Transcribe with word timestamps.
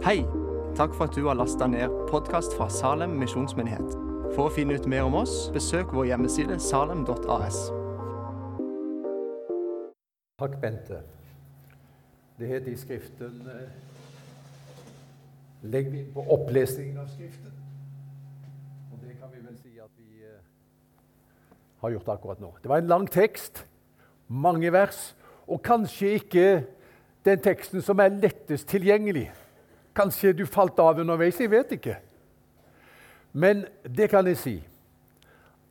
Hei! 0.00 0.24
Takk 0.76 0.94
for 0.96 1.04
at 1.04 1.12
du 1.12 1.26
har 1.26 1.34
lasta 1.36 1.66
ned 1.68 1.92
podkast 2.08 2.54
fra 2.56 2.70
Salem 2.72 3.18
misjonsmyndighet. 3.20 3.90
For 4.32 4.46
å 4.48 4.52
finne 4.54 4.78
ut 4.80 4.86
mer 4.88 5.04
om 5.04 5.18
oss, 5.18 5.50
besøk 5.52 5.90
vår 5.92 6.06
hjemmeside 6.08 6.56
salem.as. 6.64 7.58
Takk, 10.40 10.54
Bente. 10.62 11.02
Det 12.40 12.48
heter 12.48 12.72
i 12.72 12.78
Skriften 12.80 13.42
Legg 15.68 15.92
vi 15.92 16.00
inn 16.00 16.08
på 16.16 16.24
opplesningen 16.32 16.96
av 17.04 17.12
Skriften. 17.12 17.52
Og 18.94 19.04
det 19.04 19.18
kan 19.20 19.28
vi 19.34 19.42
vel 19.44 19.60
si 19.60 19.74
at 19.84 19.92
vi 20.00 20.24
eh, 20.24 20.40
har 21.84 21.94
gjort 21.98 22.10
akkurat 22.16 22.40
nå. 22.40 22.54
Det 22.62 22.72
var 22.72 22.80
en 22.80 22.88
lang 22.94 23.04
tekst, 23.04 23.66
mange 24.32 24.72
vers, 24.72 25.10
og 25.44 25.60
kanskje 25.60 26.16
ikke 26.22 26.48
den 27.28 27.44
teksten 27.44 27.84
som 27.84 28.00
er 28.00 28.16
lettest 28.16 28.72
tilgjengelig. 28.72 29.28
Kanskje 29.96 30.32
du 30.36 30.44
falt 30.46 30.78
av 30.82 31.00
underveis, 31.02 31.40
jeg 31.40 31.50
vet 31.50 31.72
ikke. 31.76 31.96
Men 33.32 33.64
det 33.84 34.10
kan 34.10 34.26
jeg 34.26 34.38
si, 34.38 34.56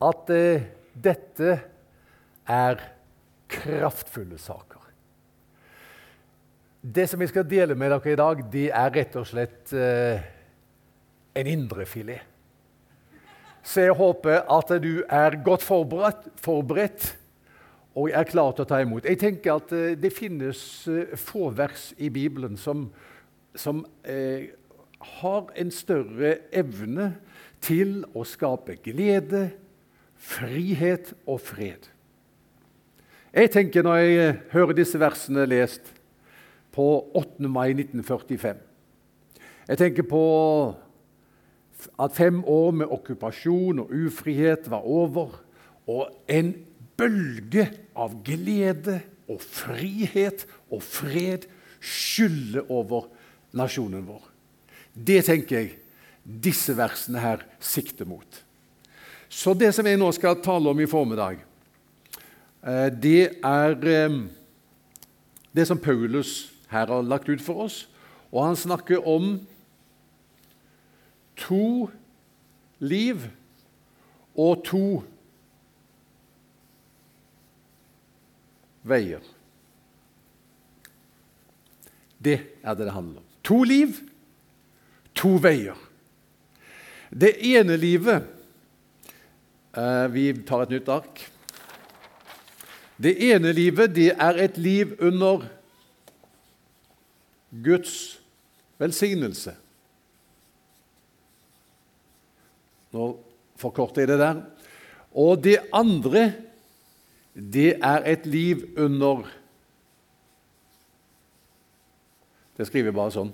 at 0.00 0.32
eh, 0.32 0.68
dette 0.94 1.56
er 2.50 2.84
kraftfulle 3.50 4.38
saker. 4.40 4.80
Det 6.80 7.04
som 7.10 7.20
jeg 7.20 7.28
skal 7.28 7.44
dele 7.44 7.74
med 7.76 7.92
dere 7.92 8.12
i 8.12 8.16
dag, 8.16 8.38
det 8.52 8.68
er 8.72 8.92
rett 8.94 9.16
og 9.20 9.26
slett 9.28 9.72
eh, 9.76 10.22
en 11.36 11.50
indrefilet. 11.50 12.24
Så 13.62 13.84
jeg 13.84 13.96
håper 13.98 14.46
at 14.48 14.70
du 14.80 15.02
er 15.04 15.36
godt 15.44 15.62
forberedt, 15.62 16.30
forberedt 16.40 17.10
og 18.00 18.08
er 18.16 18.24
klar 18.24 18.54
til 18.54 18.64
å 18.64 18.70
ta 18.70 18.78
imot. 18.80 19.04
Jeg 19.04 19.20
tenker 19.20 19.58
at 19.58 19.72
eh, 19.76 19.92
Det 20.00 20.12
finnes 20.14 20.62
eh, 20.88 21.12
få 21.20 21.50
vers 21.52 21.90
i 21.98 22.08
Bibelen 22.08 22.56
som 22.56 22.88
som 23.54 23.84
eh, 24.04 24.50
har 25.00 25.48
en 25.56 25.70
større 25.70 26.36
evne 26.52 27.14
til 27.64 28.02
å 28.14 28.24
skape 28.28 28.76
glede, 28.84 29.50
frihet 30.20 31.12
og 31.26 31.40
fred. 31.40 31.88
Jeg 33.32 33.50
tenker 33.54 33.82
Når 33.86 33.96
jeg 33.96 34.28
eh, 34.28 34.38
hører 34.52 34.76
disse 34.76 35.00
versene 35.00 35.46
lest 35.46 35.92
på 36.74 36.86
8. 37.14 37.48
mai 37.48 37.70
1945 37.70 38.58
Jeg 39.68 39.78
tenker 39.78 40.02
på 40.02 40.24
at 42.00 42.12
fem 42.12 42.42
år 42.44 42.74
med 42.76 42.90
okkupasjon 42.92 43.78
og 43.80 43.92
ufrihet 43.94 44.66
var 44.68 44.84
over, 44.84 45.38
og 45.88 46.10
en 46.28 46.52
bølge 46.98 47.70
av 47.96 48.18
glede 48.26 48.98
og 49.30 49.40
frihet 49.40 50.44
og 50.68 50.82
fred 50.84 51.46
skyller 51.80 52.68
over 52.68 53.08
nasjonen 53.56 54.06
vår. 54.06 54.22
Det 54.94 55.22
tenker 55.26 55.60
jeg 55.60 55.76
disse 56.24 56.74
versene 56.76 57.22
her 57.22 57.44
sikter 57.62 58.08
mot. 58.08 58.42
Så 59.30 59.54
det 59.54 59.70
som 59.76 59.86
jeg 59.86 59.98
nå 60.00 60.10
skal 60.14 60.40
tale 60.42 60.72
om 60.72 60.80
i 60.82 60.88
formiddag, 60.90 61.38
eh, 62.66 62.88
det 62.90 63.40
er 63.46 63.76
eh, 63.86 64.18
det 65.54 65.66
som 65.66 65.78
Paulus 65.78 66.50
her 66.70 66.90
har 66.90 67.06
lagt 67.06 67.28
ut 67.30 67.42
for 67.42 67.66
oss. 67.66 67.84
Og 68.30 68.44
han 68.44 68.58
snakker 68.58 69.06
om 69.06 69.40
to 71.38 71.90
liv 72.78 73.26
og 74.38 74.62
to 74.66 74.84
veier. 78.86 79.24
Det 82.20 82.38
er 82.62 82.76
det 82.76 82.86
det 82.86 82.94
handler 82.94 83.22
om. 83.22 83.29
To 83.50 83.64
liv, 83.66 83.96
to 85.18 85.34
veier. 85.42 85.78
Det 87.10 87.32
ene 87.50 87.74
livet 87.74 88.28
eh, 89.74 90.06
Vi 90.14 90.26
tar 90.46 90.62
et 90.62 90.74
nytt 90.76 90.90
ark. 90.94 91.24
Det 93.00 93.16
ene 93.32 93.50
livet 93.56 93.90
det 93.96 94.12
er 94.12 94.38
et 94.38 94.60
liv 94.60 94.92
under 95.02 95.48
Guds 97.50 98.20
velsignelse. 98.78 99.56
Nå 102.94 103.10
forkorter 103.58 104.04
jeg 104.04 104.12
det 104.12 104.20
der. 104.22 104.44
Og 105.10 105.42
det 105.42 105.58
andre, 105.74 106.28
det 107.34 107.80
er 107.82 108.06
et 108.14 108.30
liv 108.30 108.62
under 108.78 109.26
Det 112.60 112.66
skriver 112.68 112.92
bare 112.92 113.12
sånn. 113.14 113.30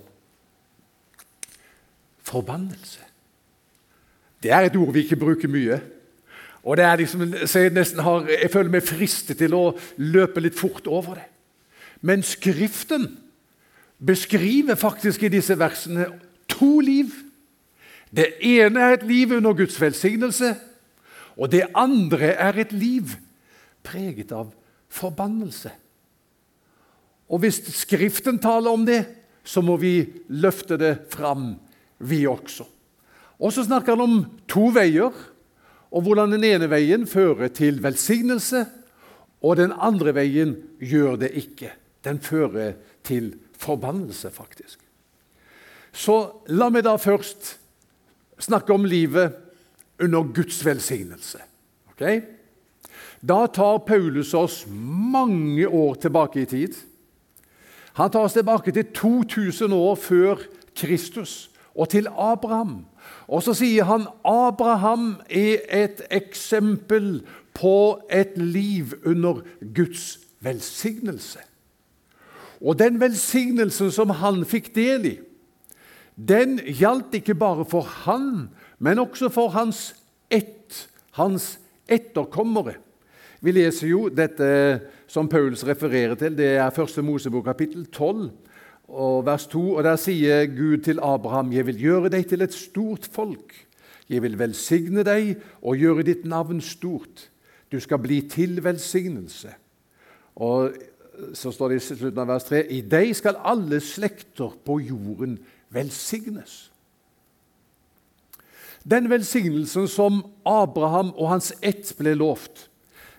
Forbannelse. 2.23 3.03
Det 4.39 4.53
er 4.55 4.69
et 4.69 4.75
ord 4.79 4.93
vi 4.95 5.03
ikke 5.03 5.19
bruker 5.19 5.51
mye. 5.51 5.81
Og 6.63 6.77
det 6.79 6.85
er 6.87 7.01
liksom, 7.01 7.25
så 7.43 7.65
jeg, 7.65 7.73
har, 8.03 8.29
jeg 8.31 8.51
føler 8.53 8.71
meg 8.71 8.85
fristet 8.87 9.41
til 9.41 9.55
å 9.55 9.63
løpe 9.99 10.43
litt 10.43 10.55
fort 10.55 10.87
over 10.87 11.19
det. 11.19 11.25
Men 12.07 12.23
Skriften 12.23 13.09
beskriver 13.99 14.79
faktisk 14.79 15.25
i 15.27 15.33
disse 15.33 15.57
versene 15.59 16.07
to 16.47 16.77
liv. 16.79 17.11
Det 18.07 18.29
ene 18.39 18.79
er 18.79 18.95
et 18.95 19.05
liv 19.07 19.35
under 19.35 19.57
Guds 19.57 19.75
velsignelse, 19.81 20.53
og 21.35 21.51
det 21.51 21.65
andre 21.75 22.31
er 22.31 22.63
et 22.63 22.71
liv 22.71 23.17
preget 23.83 24.31
av 24.31 24.53
forbannelse. 24.87 25.73
Og 27.27 27.43
hvis 27.43 27.59
Skriften 27.75 28.39
taler 28.39 28.71
om 28.71 28.87
det, 28.87 29.03
så 29.47 29.63
må 29.63 29.77
vi 29.79 30.01
løfte 30.27 30.75
det 30.79 30.93
fram, 31.13 31.53
vi 32.03 32.25
også. 32.27 32.65
Og 33.39 33.53
så 33.53 33.63
snakker 33.63 33.95
han 33.95 34.03
om 34.03 34.17
to 34.49 34.67
veier, 34.75 35.13
og 35.87 36.03
hvordan 36.03 36.33
den 36.35 36.43
ene 36.43 36.67
veien 36.67 37.05
fører 37.07 37.51
til 37.55 37.79
velsignelse, 37.83 38.65
og 39.45 39.59
den 39.59 39.71
andre 39.71 40.11
veien 40.17 40.55
gjør 40.83 41.15
det 41.21 41.31
ikke. 41.39 41.71
Den 42.03 42.19
fører 42.19 42.75
til 43.05 43.31
forbannelse, 43.57 44.31
faktisk. 44.33 44.81
Så 45.93 46.17
la 46.53 46.67
meg 46.73 46.83
da 46.85 46.97
først 46.99 47.55
snakke 48.43 48.73
om 48.75 48.85
livet 48.85 49.37
under 50.03 50.27
Guds 50.33 50.59
velsignelse. 50.65 51.39
Okay? 51.93 52.21
Da 53.21 53.47
tar 53.47 53.79
Paulus 53.87 54.33
oss 54.37 54.65
mange 54.69 55.65
år 55.67 55.95
tilbake 56.03 56.43
i 56.43 56.49
tid. 56.49 56.75
Han 57.97 58.11
tar 58.13 58.27
oss 58.27 58.35
tilbake 58.37 58.71
til 58.71 58.85
2000 58.93 59.73
år 59.73 59.95
før 59.95 60.41
Kristus 60.77 61.49
og 61.75 61.89
til 61.89 62.07
Abraham. 62.07 62.85
Og 63.27 63.41
så 63.43 63.55
sier 63.57 63.87
han 63.89 64.05
Abraham 64.21 65.15
er 65.29 65.65
et 65.73 66.03
eksempel 66.13 67.23
på 67.57 67.97
et 68.13 68.37
liv 68.37 68.93
under 69.05 69.41
Guds 69.75 70.19
velsignelse. 70.45 71.41
Og 72.61 72.77
den 72.79 72.99
velsignelsen 73.01 73.91
som 73.93 74.13
han 74.21 74.43
fikk 74.45 74.69
del 74.75 75.05
i, 75.05 75.15
den 76.17 76.57
gjaldt 76.61 77.17
ikke 77.17 77.37
bare 77.37 77.65
for 77.65 77.85
han, 78.05 78.49
men 78.79 79.01
også 79.01 79.29
for 79.33 79.53
hans 79.53 79.95
ett, 80.29 80.85
hans 81.17 81.57
etterkommere. 81.89 82.77
Vi 83.41 83.53
leser 83.53 83.89
jo 83.89 84.07
dette 84.09 84.47
som 85.07 85.29
Paulus 85.29 85.65
refererer 85.67 86.15
til. 86.15 86.37
Det 86.37 86.55
er 86.57 86.67
1. 86.71 87.03
Mosebok 87.03 87.45
kapittel 87.45 87.85
12 87.85 88.29
og 88.87 89.25
vers 89.25 89.47
2. 89.47 89.63
og 89.75 89.83
Der 89.83 89.95
sier 89.95 90.45
Gud 90.45 90.77
til 90.83 90.99
Abraham.: 91.03 91.53
Jeg 91.53 91.65
vil 91.65 91.79
gjøre 91.79 92.09
deg 92.09 92.27
til 92.27 92.41
et 92.41 92.53
stort 92.53 93.07
folk. 93.11 93.55
Jeg 94.09 94.21
vil 94.23 94.39
velsigne 94.39 95.03
deg 95.03 95.35
og 95.61 95.77
gjøre 95.77 96.03
ditt 96.03 96.25
navn 96.25 96.61
stort. 96.61 97.29
Du 97.71 97.79
skal 97.79 97.99
bli 97.99 98.21
til 98.29 98.63
velsignelse. 98.63 99.51
Og 100.35 100.71
så 101.33 101.51
står 101.51 101.69
det 101.69 101.75
i 101.81 101.85
slutten 101.95 102.19
av 102.19 102.27
vers 102.27 102.47
3.: 102.47 102.63
I 102.71 102.81
deg 102.81 103.15
skal 103.15 103.39
alle 103.43 103.79
slekter 103.79 104.55
på 104.65 104.79
jorden 104.79 105.39
velsignes. 105.69 106.71
Den 108.87 109.09
velsignelsen 109.09 109.87
som 109.87 110.21
Abraham 110.45 111.11
og 111.17 111.29
hans 111.29 111.51
ett 111.61 111.91
ble 111.97 112.13
lovt, 112.15 112.69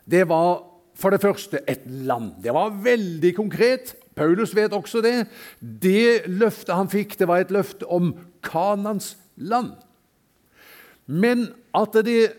det 0.09 0.29
var 0.29 0.68
for 0.99 1.15
det 1.15 1.23
første 1.23 1.63
et 1.71 1.87
land. 1.87 2.33
Det 2.43 2.55
var 2.55 2.75
veldig 2.83 3.33
konkret. 3.37 3.95
Paulus 4.19 4.55
vet 4.57 4.75
også 4.75 5.03
det. 5.05 5.29
Det 5.61 6.27
løftet 6.27 6.75
han 6.75 6.91
fikk, 6.91 7.15
det 7.19 7.29
var 7.31 7.43
et 7.43 7.55
løfte 7.55 7.87
om 7.87 8.13
Kanans 8.43 9.15
land. 9.37 9.77
Men 11.07 11.49
at 11.77 11.95
det 12.05 12.33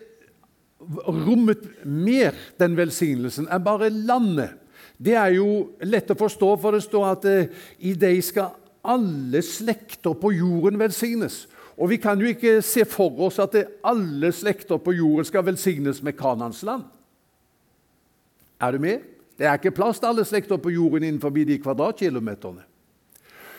rommet 0.80 1.64
mer, 1.84 2.36
den 2.60 2.76
velsignelsen, 2.78 3.48
enn 3.50 3.64
bare 3.64 3.90
landet, 3.90 4.56
det 5.00 5.16
er 5.16 5.34
jo 5.38 5.72
lett 5.84 6.12
å 6.12 6.18
forstå, 6.18 6.50
for 6.60 6.76
det 6.76 6.84
står 6.84 7.06
at 7.08 7.26
eh, 7.28 7.52
i 7.88 7.94
deg 7.96 8.20
skal 8.24 8.52
alle 8.84 9.40
slekter 9.44 10.16
på 10.16 10.32
jorden 10.36 10.78
velsignes. 10.80 11.46
Og 11.80 11.88
Vi 11.88 11.96
kan 11.96 12.20
jo 12.20 12.28
ikke 12.28 12.60
se 12.64 12.84
for 12.84 13.16
oss 13.24 13.38
at 13.40 13.56
alle 13.84 14.32
slekter 14.36 14.80
på 14.80 14.92
jorden 14.92 15.24
skal 15.24 15.46
velsignes 15.46 16.02
med 16.04 16.18
Kanans 16.18 16.60
land. 16.62 16.84
Er 18.60 18.72
du 18.72 18.78
med? 18.78 19.06
Det 19.38 19.46
er 19.46 19.56
ikke 19.56 19.72
plass 19.72 19.98
til 20.00 20.10
alle 20.10 20.24
slekter 20.28 20.60
på 20.60 20.70
jorden 20.70 21.06
innenfor 21.06 21.32
de 21.32 21.58
kvadratkilometerne. 21.58 22.66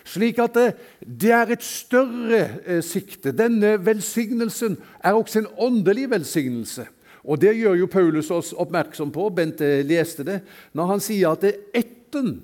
Slik 0.06 0.40
at 0.42 0.54
det, 0.54 0.68
det 1.02 1.32
er 1.32 1.52
et 1.54 1.64
større 1.64 2.42
eh, 2.66 2.82
sikte. 2.84 3.32
Denne 3.32 3.76
velsignelsen 3.86 4.78
er 5.04 5.14
også 5.14 5.40
en 5.40 5.52
åndelig 5.58 6.10
velsignelse. 6.10 6.86
Og 7.24 7.42
Det 7.42 7.54
gjør 7.58 7.74
jo 7.74 7.86
Paulus 7.88 8.32
oss 8.32 8.54
oppmerksom 8.54 9.12
på. 9.14 9.30
Bente 9.30 9.82
leste 9.86 10.26
det 10.26 10.42
når 10.74 10.86
han 10.96 11.04
sier 11.04 11.34
at 11.34 11.46
det 11.46 11.54
er 11.54 11.84
etten 11.84 12.40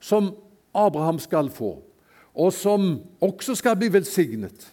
som 0.00 0.34
Abraham 0.76 1.18
skal 1.18 1.48
få, 1.50 1.78
og 2.36 2.52
som 2.52 2.98
også 3.24 3.54
skal 3.56 3.78
bli 3.80 3.88
velsignet, 3.92 4.66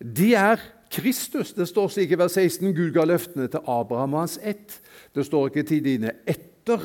det 0.00 0.32
er 0.40 0.62
Kristus. 0.94 1.52
Det 1.52 1.66
står 1.68 1.90
slik 1.90 2.12
i 2.14 2.18
vers 2.18 2.36
16 2.38 2.74
Gud 2.74 2.92
ga 2.94 3.06
løftene 3.08 3.48
til 3.50 3.64
Abraham 3.66 4.14
og 4.14 4.24
hans 4.24 4.38
ett. 4.42 4.78
Det 5.14 5.26
står 5.26 5.50
ikke 5.50 5.66
til 5.66 5.82
dine 5.84 6.12
etter, 6.30 6.82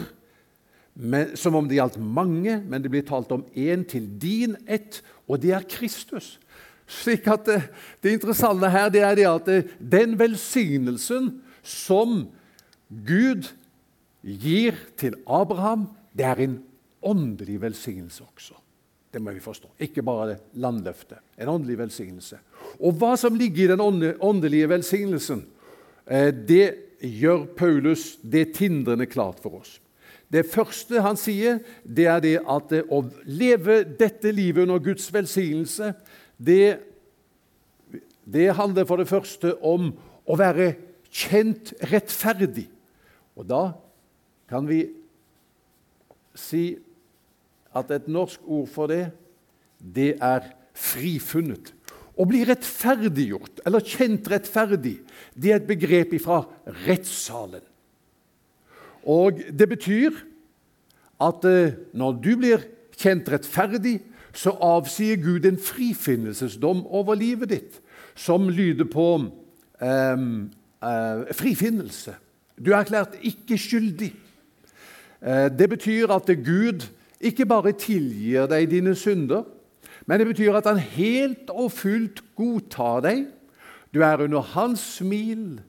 men, 1.00 1.36
som 1.38 1.56
om 1.56 1.68
det 1.70 1.78
gjaldt 1.78 2.00
mange, 2.02 2.58
men 2.66 2.84
det 2.84 2.92
blir 2.92 3.06
talt 3.08 3.32
om 3.32 3.46
én 3.56 3.86
til 3.88 4.08
din 4.20 4.58
ett, 4.68 5.02
og 5.30 5.42
det 5.44 5.54
er 5.56 5.68
Kristus. 5.70 6.38
Slik 6.90 7.28
at 7.30 7.46
det, 7.46 7.60
det 8.02 8.16
interessante 8.18 8.72
her 8.74 8.90
det 8.90 9.04
er 9.06 9.16
det 9.16 9.28
at 9.30 9.46
det, 9.48 9.60
den 9.78 10.18
velsignelsen 10.20 11.36
som 11.64 12.26
Gud 12.90 13.52
gir 14.26 14.78
til 14.98 15.16
Abraham, 15.30 15.88
det 16.18 16.26
er 16.26 16.42
en 16.44 16.58
åndelig 17.06 17.62
velsignelse 17.62 18.26
også. 18.26 18.58
Det 19.10 19.22
må 19.22 19.34
vi 19.34 19.42
forstå. 19.42 19.72
Ikke 19.82 20.04
bare 20.06 20.38
landløftet. 20.54 21.18
En 21.38 21.50
åndelig 21.50 21.80
velsignelse. 21.80 22.38
Og 22.78 22.94
hva 23.02 23.16
som 23.18 23.38
ligger 23.38 23.66
i 23.66 23.72
den 23.72 24.16
åndelige 24.22 24.70
velsignelsen, 24.70 25.46
eh, 26.06 26.30
det 26.30 27.00
gjør 27.02 27.48
Paulus 27.58 28.18
det 28.22 28.54
tindrende 28.54 29.08
klart 29.10 29.40
for 29.42 29.62
oss. 29.62 29.80
Det 30.30 30.46
første 30.46 31.02
han 31.02 31.18
sier, 31.18 31.58
det 31.84 32.06
er 32.06 32.22
det 32.22 32.36
at 32.46 32.74
å 32.94 33.02
leve 33.26 33.82
dette 33.98 34.30
livet 34.32 34.68
under 34.68 34.82
Guds 34.84 35.08
velsignelse, 35.14 35.94
det, 36.38 36.78
det 38.30 38.52
handler 38.54 38.86
for 38.86 39.02
det 39.02 39.10
første 39.10 39.56
om 39.66 39.90
å 40.30 40.38
være 40.38 40.76
kjent 41.10 41.74
rettferdig. 41.90 42.68
Og 43.34 43.48
da 43.50 43.64
kan 44.50 44.70
vi 44.70 44.84
si 46.38 46.78
at 47.80 47.92
et 47.96 48.08
norsk 48.12 48.44
ord 48.46 48.68
for 48.72 48.92
det, 48.92 49.10
det 49.80 50.16
er 50.22 50.52
frifunnet. 50.76 51.74
Å 52.20 52.26
bli 52.28 52.44
rettferdiggjort, 52.48 53.62
eller 53.68 53.86
kjent 53.86 54.28
rettferdig, 54.31 54.98
det 55.36 55.54
er 55.54 55.62
et 55.62 55.70
begrep 55.70 56.18
fra 56.24 56.42
rettssalen. 56.86 57.64
Og 59.08 59.40
det 59.56 59.70
betyr 59.72 60.18
at 61.24 61.46
eh, 61.48 61.78
når 61.96 62.20
du 62.20 62.34
blir 62.40 62.66
kjent 63.00 63.30
rettferdig, 63.31 64.00
så 64.36 64.54
avsier 64.62 65.18
Gud 65.24 65.48
en 65.48 65.58
frifinnelsesdom 65.60 66.84
over 66.86 67.18
livet 67.18 67.52
ditt, 67.54 67.80
som 68.20 68.50
lyder 68.52 68.88
på 68.92 69.08
eh, 69.82 70.25
eh, 70.84 71.32
frifinnelse. 71.40 72.18
Du 72.60 72.74
er 72.74 72.82
erklært 72.82 73.16
ikke 73.24 73.58
skyldig. 73.60 74.12
Eh, 75.24 75.48
det 75.52 75.70
betyr 75.72 76.12
at 76.12 76.28
Gud 76.44 76.86
ikke 77.19 77.48
bare 77.50 77.75
tilgir 77.75 78.48
deg 78.48 78.69
dine 78.71 78.95
synder, 78.95 79.44
men 80.07 80.21
det 80.21 80.30
betyr 80.31 80.56
at 80.57 80.68
han 80.69 80.80
helt 80.80 81.51
og 81.51 81.71
fullt 81.75 82.21
godtar 82.39 83.04
deg. 83.06 83.25
Du 83.94 84.01
er 84.06 84.24
under 84.24 84.42
hans 84.56 84.81
smil, 84.98 85.60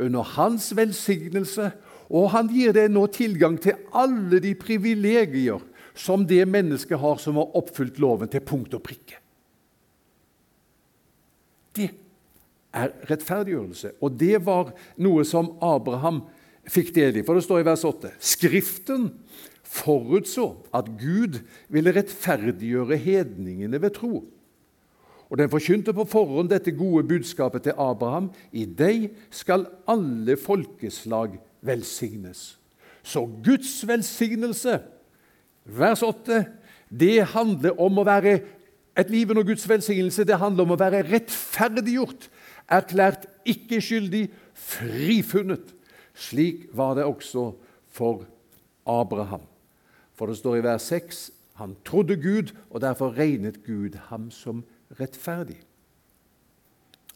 under 0.00 0.24
hans 0.36 0.70
velsignelse, 0.76 1.70
og 2.10 2.30
han 2.34 2.48
gir 2.50 2.74
deg 2.74 2.90
nå 2.92 3.04
tilgang 3.12 3.58
til 3.62 3.78
alle 3.96 4.40
de 4.42 4.54
privilegier 4.58 5.60
som 5.94 6.24
det 6.26 6.42
mennesket 6.48 6.98
har 7.00 7.18
som 7.22 7.38
har 7.38 7.56
oppfylt 7.58 8.00
loven 8.02 8.30
til 8.30 8.44
punkt 8.46 8.74
og 8.74 8.82
prikke. 8.86 9.18
Det 11.76 11.90
er 12.74 12.92
rettferdiggjørelse, 13.10 13.96
og 14.00 14.18
det 14.18 14.38
var 14.46 14.72
noe 15.02 15.24
som 15.26 15.52
Abraham 15.62 16.22
fikk 16.70 16.92
del 16.96 17.20
i. 17.20 17.24
For 17.26 17.36
det 17.36 17.44
står 17.46 17.62
i 17.62 17.68
vers 17.68 17.84
8.: 17.86 18.12
Skriften 18.22 19.10
forutså 19.70 20.52
at 20.74 20.90
Gud 20.98 21.40
ville 21.70 21.94
rettferdiggjøre 21.94 22.98
hedningene 23.00 23.82
ved 23.82 23.94
tro. 23.98 24.24
Og 25.30 25.38
den 25.38 25.50
forkynte 25.50 25.94
på 25.94 26.04
forhånd 26.10 26.50
dette 26.50 26.74
gode 26.74 27.04
budskapet 27.06 27.62
til 27.62 27.78
Abraham. 27.78 28.32
I 28.50 28.64
deg 28.66 29.12
skal 29.30 29.68
alle 29.86 30.34
folkeslag 30.36 31.36
velsignes. 31.62 32.56
Så 33.02 33.22
Guds 33.44 33.78
velsignelse, 33.86 34.80
vers 35.64 36.02
8, 36.02 36.44
det 36.90 37.22
handler 37.30 37.78
om 37.80 38.00
å 38.02 38.06
være 38.06 38.40
et 38.98 39.10
liv 39.10 39.30
under 39.30 39.46
Guds 39.46 39.68
velsignelse. 39.70 40.26
Det 40.26 40.38
handler 40.40 40.66
om 40.66 40.74
å 40.74 40.80
være 40.80 41.04
rettferdiggjort, 41.06 42.26
erklært 42.66 43.28
ikke 43.48 43.78
skyldig, 43.82 44.26
frifunnet. 44.54 45.70
Slik 46.20 46.68
var 46.76 46.94
det 46.98 47.06
også 47.08 47.50
for 47.88 48.26
Abraham. 48.86 49.46
For 50.14 50.28
det 50.28 50.36
står 50.36 50.60
i 50.60 50.64
vers 50.64 50.88
6 50.92 51.30
han 51.60 51.74
trodde 51.84 52.16
Gud, 52.16 52.54
og 52.70 52.80
derfor 52.80 53.12
regnet 53.18 53.58
Gud 53.66 53.96
ham 54.08 54.30
som 54.30 54.62
rettferdig. 55.00 55.58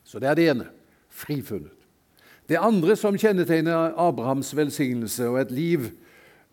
Så 0.04 0.20
det 0.20 0.28
er 0.28 0.34
det 0.36 0.48
ene 0.50 0.66
frifunnet. 1.08 1.72
Det 2.48 2.60
andre 2.60 2.96
som 2.96 3.16
kjennetegner 3.16 3.96
Abrahams 3.96 4.52
velsignelse 4.56 5.28
og 5.28 5.40
et 5.40 5.50
liv 5.50 5.86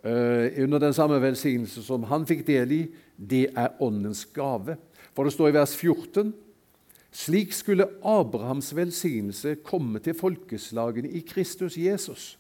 uh, 0.06 0.47
under 0.63 0.80
den 0.80 0.94
samme 0.95 1.19
velsignelse 1.21 1.83
som 1.83 2.07
han 2.07 2.24
fikk 2.27 2.45
del 2.47 2.71
i, 2.71 2.81
det 3.18 3.50
er 3.59 3.75
Åndens 3.83 4.24
gave. 4.25 4.77
For 5.12 5.27
det 5.27 5.36
står 5.36 5.51
i 5.51 5.57
vers 5.59 5.75
14 5.75 6.31
slik 7.12 7.51
skulle 7.54 7.89
Abrahams 8.07 8.71
velsignelse 8.75 9.57
komme 9.68 10.00
til 10.00 10.15
folkeslagene 10.15 11.12
i 11.12 11.19
Kristus 11.27 11.75
Jesus, 11.77 12.38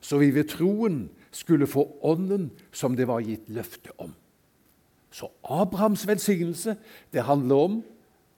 så 0.00 0.18
vi 0.18 0.30
ved 0.34 0.48
troen 0.52 1.08
skulle 1.34 1.66
få 1.66 1.84
ånden 2.02 2.50
som 2.72 2.96
det 2.96 3.08
var 3.08 3.24
gitt 3.26 3.48
løfte 3.52 3.92
om. 3.98 4.14
Så 5.10 5.30
Abrahams 5.44 6.06
velsignelse 6.06 6.76
det 7.12 7.24
handler 7.24 7.56
om 7.56 7.78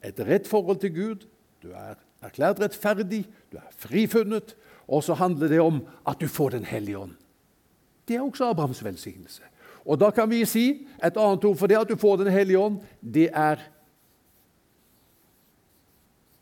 et 0.05 0.21
rett 0.21 0.49
forhold 0.49 0.81
til 0.81 0.95
Gud. 0.95 1.27
Du 1.63 1.73
er 1.75 1.99
erklært 2.23 2.61
rettferdig, 2.61 3.25
du 3.53 3.59
er 3.59 3.69
frifunnet, 3.77 4.55
og 4.89 5.05
så 5.05 5.15
handler 5.15 5.49
det 5.49 5.61
om 5.61 5.83
at 6.07 6.21
du 6.21 6.29
får 6.29 6.51
Den 6.51 6.65
hellige 6.65 6.99
ånd. 6.99 7.15
Det 8.09 8.17
er 8.17 8.23
også 8.23 8.51
Abrahams 8.51 8.85
velsignelse. 8.85 9.43
Og 9.87 10.01
da 10.01 10.11
kan 10.11 10.31
vi 10.31 10.45
si 10.45 10.87
et 11.05 11.17
annet 11.17 11.45
ord 11.45 11.57
for 11.57 11.67
det 11.67 11.79
at 11.79 11.89
du 11.89 11.97
får 11.97 12.17
Den 12.17 12.33
hellige 12.33 12.59
ånd. 12.59 12.81
Det 13.01 13.31
er 13.33 13.57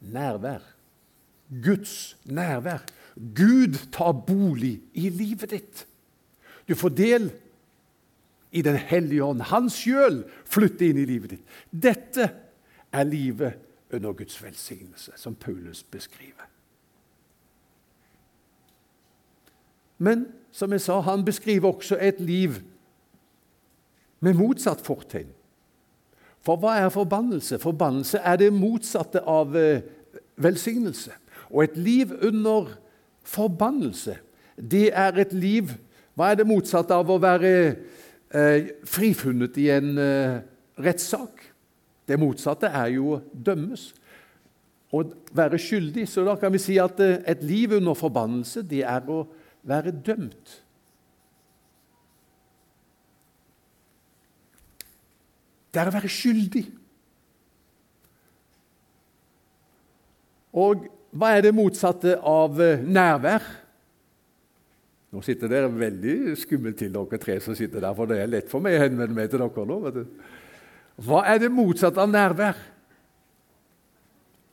nærvær. 0.00 0.62
Guds 1.64 2.16
nærvær. 2.25 2.85
Gud 3.19 3.79
tar 3.93 4.13
bolig 4.13 4.79
i 4.95 5.09
livet 5.11 5.51
ditt. 5.51 5.87
Du 6.69 6.75
får 6.75 6.89
del 6.89 7.31
i 8.51 8.63
Den 8.63 8.77
hellige 8.77 9.25
ånd. 9.25 9.43
Han 9.51 9.69
sjøl 9.71 10.23
flytter 10.49 10.89
inn 10.89 11.01
i 11.03 11.09
livet 11.09 11.35
ditt. 11.35 11.57
Dette 11.71 12.31
er 12.93 13.05
livet 13.05 13.59
under 13.93 14.13
Guds 14.13 14.39
velsignelse, 14.43 15.13
som 15.17 15.35
Paulus 15.35 15.83
beskriver. 15.83 16.47
Men 19.99 20.27
som 20.53 20.73
jeg 20.73 20.81
sa, 20.81 21.01
han 21.01 21.25
beskriver 21.25 21.69
også 21.69 21.99
et 22.01 22.21
liv 22.21 22.61
med 24.21 24.39
motsatt 24.39 24.81
fortegn. 24.87 25.31
For 26.41 26.57
hva 26.57 26.77
er 26.79 26.93
forbannelse? 26.95 27.59
Forbannelse 27.59 28.23
er 28.25 28.39
det 28.41 28.53
motsatte 28.55 29.21
av 29.27 29.57
eh, 29.59 29.83
velsignelse. 30.37 31.13
Og 31.51 31.65
et 31.65 31.77
liv 31.77 32.15
under 32.23 32.71
forbannelse, 33.28 34.16
det 34.58 34.88
er 34.90 35.20
et 35.23 35.37
liv 35.37 35.76
hva 36.18 36.32
er 36.32 36.40
det 36.40 36.49
motsatte 36.50 36.97
av 36.99 37.06
å 37.14 37.20
være 37.23 37.50
eh, 38.35 38.70
frifunnet 38.90 39.54
i 39.62 39.68
en 39.70 39.92
eh, 40.02 40.40
rettssak? 40.82 41.44
Det 42.11 42.18
motsatte 42.18 42.66
er 42.66 42.88
jo 42.97 43.12
å 43.14 43.18
dømmes. 43.30 43.92
Å 44.90 45.04
være 45.37 45.61
skyldig. 45.62 46.08
Så 46.11 46.25
da 46.26 46.35
kan 46.40 46.50
vi 46.50 46.58
si 46.64 46.75
at 46.82 46.99
eh, 47.04 47.20
et 47.23 47.44
liv 47.47 47.76
under 47.76 47.94
forbannelse, 47.94 48.64
det 48.66 48.82
er 48.82 49.06
å 49.06 49.20
være 49.62 49.94
dømt. 49.94 50.56
Det 55.70 55.78
er 55.78 55.92
å 55.92 55.94
være 56.00 56.11
skyldig. 56.11 56.66
Og 60.58 60.88
hva 61.11 61.33
er 61.37 61.47
det 61.47 61.55
motsatte 61.57 62.19
av 62.21 62.59
eh, 62.61 62.83
nærvær? 62.85 63.45
Nå 65.09 65.23
sitter 65.25 65.49
dere 65.49 65.71
veldig 65.73 66.35
skummelt 66.37 66.77
til, 66.77 66.93
dere 66.93 67.21
tre 67.23 67.38
som 67.41 67.57
sitter 67.57 67.81
der, 67.81 67.95
for 67.97 68.11
det 68.11 68.19
er 68.21 68.29
lett 68.29 68.50
for 68.50 68.61
meg 68.65 68.77
å 68.77 68.83
henvende 68.83 69.17
meg 69.17 69.31
til 69.33 69.41
dere 69.41 69.65
nå. 69.71 69.79
vet 69.87 69.97
du. 69.97 70.05
Hva 71.09 71.23
er 71.31 71.41
det 71.41 71.53
motsatte 71.55 72.03
av 72.03 72.11
nærvær? 72.12 72.61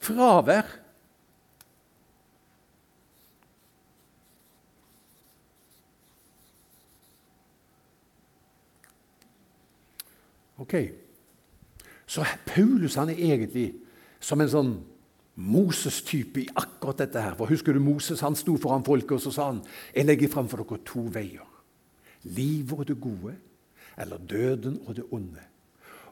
Fravær. 0.05 0.69
Ok. 10.61 10.75
Så 12.07 12.23
Paulus 12.47 12.95
han 12.95 13.11
er 13.11 13.19
egentlig 13.19 13.73
som 14.23 14.39
en 14.39 14.51
sånn 14.51 14.75
Moses-type 15.35 16.41
i 16.41 16.49
akkurat 16.55 17.03
dette 17.03 17.21
her. 17.21 17.35
For 17.35 17.51
Husker 17.51 17.73
du 17.73 17.79
Moses? 17.79 18.23
Han 18.23 18.35
sto 18.35 18.55
foran 18.61 18.85
folket 18.85 19.17
og 19.17 19.21
så 19.25 19.33
sa 19.35 19.49
han, 19.51 19.63
jeg 19.95 20.07
legger 20.07 20.31
fram 20.31 20.47
for 20.51 20.63
dere 20.63 20.83
to 20.87 21.07
veier. 21.11 21.47
Livet 22.23 22.79
og 22.79 22.87
det 22.87 22.99
gode, 23.01 23.35
eller 23.97 24.17
døden 24.17 24.79
og 24.87 24.95
det 24.95 25.05
onde. 25.11 25.43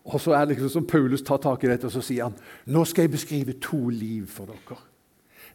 Og 0.04 0.20
så 0.22 0.34
er 0.36 0.46
det 0.46 0.58
liksom 0.58 0.70
som 0.70 0.88
Paulus 0.88 1.22
tar 1.24 1.40
tak 1.40 1.64
i 1.64 1.70
dette 1.72 1.88
og 1.88 1.96
så 1.96 2.04
sier 2.04 2.28
han, 2.28 2.36
nå 2.68 2.84
skal 2.86 3.08
jeg 3.08 3.16
beskrive 3.16 3.56
to 3.64 3.88
liv 3.90 4.28
for 4.28 4.52
dere. 4.52 4.82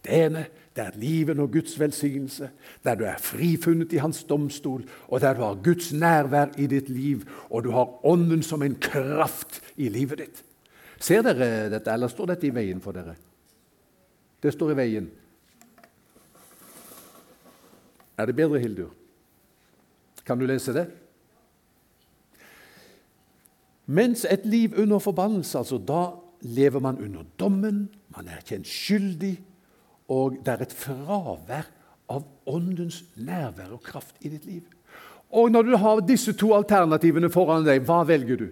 Det 0.04 0.14
ene 0.14 0.46
det 0.76 0.84
er 0.84 0.98
livet 1.00 1.40
og 1.42 1.52
Guds 1.52 1.74
velsignelse, 1.80 2.50
der 2.84 2.94
du 2.94 3.04
er 3.04 3.18
frifunnet 3.18 3.92
i 3.92 3.98
Hans 3.98 4.22
domstol, 4.24 4.84
og 5.08 5.20
der 5.20 5.34
du 5.34 5.42
har 5.42 5.58
Guds 5.64 5.92
nærvær 5.92 6.54
i 6.56 6.68
ditt 6.70 6.88
liv, 6.88 7.24
og 7.50 7.64
du 7.64 7.72
har 7.74 8.06
Ånden 8.06 8.42
som 8.42 8.62
en 8.62 8.76
kraft 8.78 9.60
i 9.76 9.88
livet 9.88 10.22
ditt. 10.22 10.44
Ser 11.00 11.22
dere 11.26 11.66
dette, 11.72 11.90
eller 11.90 12.08
står 12.08 12.30
dette 12.30 12.46
i 12.46 12.54
veien 12.54 12.80
for 12.80 12.94
dere? 12.94 13.16
Det 14.42 14.52
står 14.54 14.72
i 14.72 14.78
veien. 14.78 15.10
Er 18.18 18.26
det 18.26 18.36
bedre, 18.36 18.58
Hildur? 18.58 18.90
Kan 20.26 20.38
du 20.38 20.46
lese 20.46 20.74
det? 20.74 20.86
Mens 23.88 24.26
et 24.28 24.44
liv 24.44 24.74
under 24.76 24.98
forbannelse, 25.00 25.58
altså 25.58 25.78
da 25.78 26.10
lever 26.40 26.80
man 26.80 26.98
under 27.00 27.24
dommen, 27.40 27.86
man 28.16 28.28
er 28.28 28.42
kjent 28.44 28.68
skyldig, 28.68 29.38
og 30.12 30.36
det 30.44 30.52
er 30.52 30.64
et 30.66 30.74
fravær 30.76 31.70
av 32.08 32.26
Åndens 32.48 33.02
nærvær 33.16 33.72
og 33.76 33.82
kraft 33.84 34.20
i 34.20 34.30
ditt 34.32 34.44
liv. 34.48 34.62
Og 35.30 35.50
når 35.52 35.62
du 35.62 35.76
har 35.76 36.00
disse 36.04 36.32
to 36.36 36.54
alternativene 36.56 37.30
foran 37.32 37.66
deg, 37.66 37.82
hva 37.84 38.02
velger 38.08 38.40
du? 38.40 38.48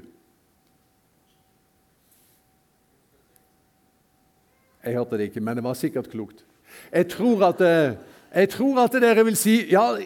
Jeg 4.87 4.95
hørte 4.95 5.19
det 5.19 5.31
ikke, 5.31 5.41
men 5.43 5.59
det 5.59 5.65
var 5.65 5.75
sikkert 5.75 6.11
klokt. 6.11 6.45
Jeg 6.93 7.09
tror 7.11 7.43
at, 7.49 7.61
eh, 7.61 7.97
jeg 8.35 8.49
tror 8.49 8.85
at 8.85 8.93
dere 8.93 9.25
vil 9.25 9.37
si 9.37 9.57
ja, 9.71 9.97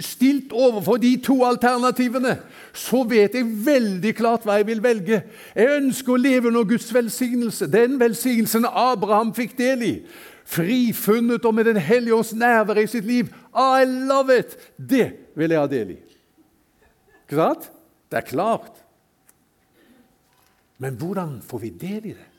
Stilt 0.00 0.52
overfor 0.52 0.96
de 0.96 1.16
to 1.24 1.44
alternativene, 1.44 2.38
så 2.72 3.02
vet 3.02 3.34
jeg 3.34 3.66
veldig 3.66 4.14
klart 4.16 4.46
hva 4.46 4.56
jeg 4.60 4.66
vil 4.66 4.82
velge. 4.82 5.22
Jeg 5.54 5.76
ønsker 5.76 6.12
å 6.14 6.20
leve 6.20 6.48
under 6.48 6.64
Guds 6.64 6.94
velsignelse, 6.94 7.68
den 7.68 8.00
velsignelsen 8.00 8.64
Abraham 8.68 9.34
fikk 9.34 9.58
del 9.58 9.82
i 9.82 9.94
frifunnet 10.44 11.44
og 11.44 11.54
med 11.54 11.64
Den 11.64 11.76
hellige 11.76 12.14
ånds 12.14 12.34
nærvær 12.34 12.80
i 12.80 12.86
sitt 12.86 13.04
liv. 13.04 13.28
I 13.54 13.84
love 13.84 14.38
it! 14.38 14.56
Det 14.78 15.12
vil 15.36 15.50
jeg 15.50 15.60
ha 15.60 15.66
del 15.66 15.90
i. 15.90 15.98
Ikke 17.24 17.36
sant? 17.36 17.70
Det 18.10 18.18
er 18.18 18.28
klart. 18.28 18.72
Men 20.78 20.94
hvordan 20.94 21.40
får 21.42 21.58
vi 21.58 21.70
del 21.70 22.06
i 22.06 22.16
det? 22.16 22.31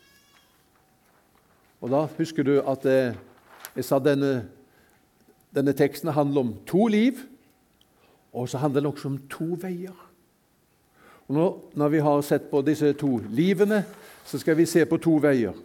Og 1.83 1.91
Da 1.91 2.05
husker 2.17 2.43
du 2.47 2.61
at 2.61 2.85
jeg, 2.87 3.15
jeg 3.75 3.83
sa 3.83 3.97
denne, 3.99 4.45
denne 5.51 5.73
teksten 5.75 6.13
handler 6.15 6.45
om 6.45 6.53
to 6.67 6.87
liv, 6.87 7.19
og 8.31 8.47
så 8.49 8.57
handler 8.57 8.79
den 8.79 8.89
også 8.93 9.09
om 9.11 9.17
to 9.27 9.57
veier. 9.59 9.97
Og 11.27 11.35
nå, 11.35 11.49
Når 11.75 11.89
vi 11.89 11.99
har 11.99 12.21
sett 12.21 12.47
på 12.51 12.61
disse 12.63 12.93
to 12.93 13.17
livene, 13.27 13.83
så 14.23 14.39
skal 14.39 14.57
vi 14.57 14.65
se 14.65 14.85
på 14.85 14.97
to 14.97 15.17
veier. 15.19 15.59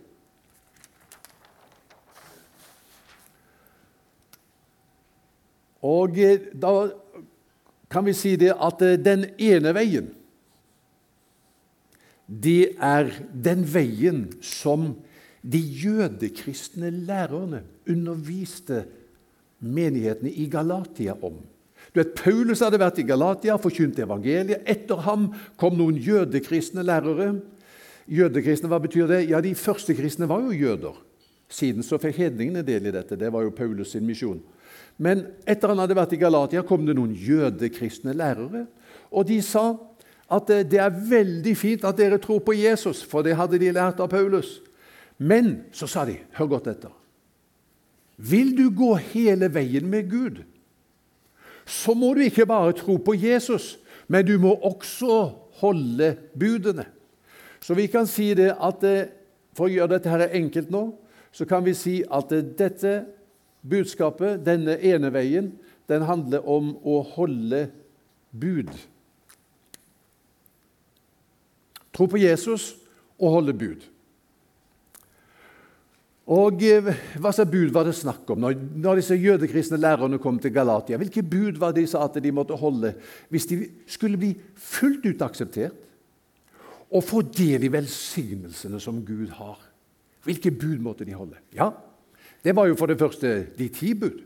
Og 5.87 6.19
eh, 6.19 6.51
da 6.51 6.89
kan 7.91 8.05
vi 8.05 8.13
si 8.13 8.35
det 8.37 8.57
at 8.59 8.83
eh, 8.83 8.99
den 8.99 9.29
ene 9.39 9.71
veien, 9.75 10.11
det 12.27 12.75
er 12.83 13.15
den 13.31 13.63
veien 13.63 14.25
som 14.43 14.97
de 15.43 15.59
jødekristne 15.59 16.91
lærerne 16.91 17.63
underviste 17.89 18.85
menighetene 19.61 20.31
i 20.31 20.49
Galatia 20.51 21.15
om. 21.23 21.39
Du 21.95 22.01
vet, 22.01 22.15
Paulus 22.19 22.61
hadde 22.61 22.81
vært 22.81 22.99
i 23.01 23.07
Galatia, 23.07 23.57
forkynt 23.57 23.99
evangeliet. 24.03 24.67
Etter 24.69 25.01
ham 25.07 25.31
kom 25.59 25.79
noen 25.79 25.97
jødekristne 25.97 26.85
lærere. 26.85 27.39
Jødekristne, 28.09 28.69
Hva 28.69 28.81
betyr 28.83 29.07
det? 29.09 29.23
Ja, 29.31 29.41
De 29.41 29.55
første 29.55 29.95
kristne 29.95 30.29
var 30.29 30.43
jo 30.45 30.53
jøder. 30.53 30.97
Siden 31.49 31.83
så 31.83 31.99
fikk 31.99 32.17
hedningene 32.17 32.63
del 32.63 32.87
i 32.87 32.93
dette. 32.93 33.17
Det 33.17 33.33
var 33.33 33.43
jo 33.47 33.55
Paulus 33.57 33.93
sin 33.93 34.07
misjon. 34.07 34.41
Men 34.99 35.25
etter 35.47 35.73
han 35.73 35.81
hadde 35.81 35.97
vært 35.97 36.13
i 36.13 36.21
Galatia, 36.21 36.63
kom 36.63 36.85
det 36.85 36.97
noen 36.99 37.15
jødekristne 37.15 38.13
lærere. 38.13 38.67
Og 39.11 39.25
de 39.29 39.41
sa 39.43 39.71
at 40.29 40.51
det 40.69 40.81
er 40.83 40.93
veldig 40.93 41.55
fint 41.57 41.85
at 41.89 41.97
dere 41.97 42.19
tror 42.21 42.43
på 42.45 42.53
Jesus, 42.59 43.01
for 43.01 43.25
det 43.25 43.37
hadde 43.39 43.61
de 43.61 43.73
lært 43.73 44.01
av 44.05 44.11
Paulus. 44.13 44.59
Men 45.19 45.65
så 45.75 45.89
sa 45.91 46.05
de, 46.07 46.17
hør 46.39 46.55
godt 46.55 46.71
etter 46.71 46.95
Vil 48.17 48.55
du 48.57 48.69
gå 48.75 48.95
hele 49.13 49.51
veien 49.55 49.87
med 49.91 50.11
Gud, 50.11 50.43
så 51.69 51.95
må 51.95 52.15
du 52.15 52.23
ikke 52.25 52.47
bare 52.49 52.73
tro 52.73 52.97
på 52.97 53.15
Jesus, 53.19 53.77
men 54.09 54.25
du 54.27 54.39
må 54.41 54.55
også 54.55 55.35
holde 55.61 56.15
budene. 56.39 56.87
Så 57.61 57.75
vi 57.77 57.87
kan 57.91 58.07
si 58.09 58.33
det 58.39 58.55
at 58.55 58.85
eh, 58.87 59.11
For 59.59 59.67
å 59.67 59.73
gjøre 59.75 59.97
dette 59.97 60.11
her 60.13 60.37
enkelt 60.39 60.69
nå, 60.71 60.85
så 61.35 61.43
kan 61.49 61.65
vi 61.67 61.73
si 61.75 61.97
at 62.07 62.31
eh, 62.33 62.45
dette 62.47 62.93
Budskapet, 63.69 64.45
denne 64.47 64.77
ene 64.87 65.11
veien, 65.11 65.51
den 65.91 66.05
handler 66.07 66.47
om 66.47 66.77
å 66.87 67.01
holde 67.17 67.65
bud. 68.31 68.71
Tro 71.91 72.07
på 72.07 72.21
Jesus 72.23 72.71
og 73.19 73.35
holde 73.35 73.57
bud. 73.59 73.83
Og 76.29 76.63
eh, 76.67 76.89
Hva 77.17 77.33
slags 77.33 77.51
bud 77.51 77.73
var 77.73 77.89
det 77.89 77.97
snakk 77.97 78.29
om 78.35 78.43
når, 78.45 78.59
når 78.77 79.01
disse 79.01 79.17
jødekristne 79.17 79.81
lærerne 79.81 80.21
kom 80.21 80.39
til 80.43 80.53
Galatia? 80.53 80.99
Hvilke 81.01 81.25
bud 81.25 81.61
var 81.61 81.73
det 81.73 81.87
de 81.87 81.91
sa 81.93 82.05
at 82.05 82.19
de 82.21 82.33
måtte 82.35 82.59
holde 82.59 82.93
hvis 83.33 83.49
de 83.49 83.63
skulle 83.89 84.21
bli 84.21 84.35
fullt 84.55 85.09
ut 85.09 85.25
akseptert 85.25 85.85
og 86.89 87.05
få 87.05 87.23
del 87.23 87.65
i 87.65 87.73
velsignelsene 87.73 88.81
som 88.81 89.01
Gud 89.05 89.33
har? 89.41 89.61
Hvilke 90.29 90.53
bud 90.53 90.85
måtte 90.85 91.07
de 91.09 91.17
holde? 91.17 91.41
Ja, 91.57 91.71
det 92.45 92.55
var 92.57 92.69
jo 92.69 92.77
for 92.77 92.91
det 92.91 93.01
første 93.01 93.47
de 93.57 93.69
ti 93.73 93.95
bud. 93.97 94.21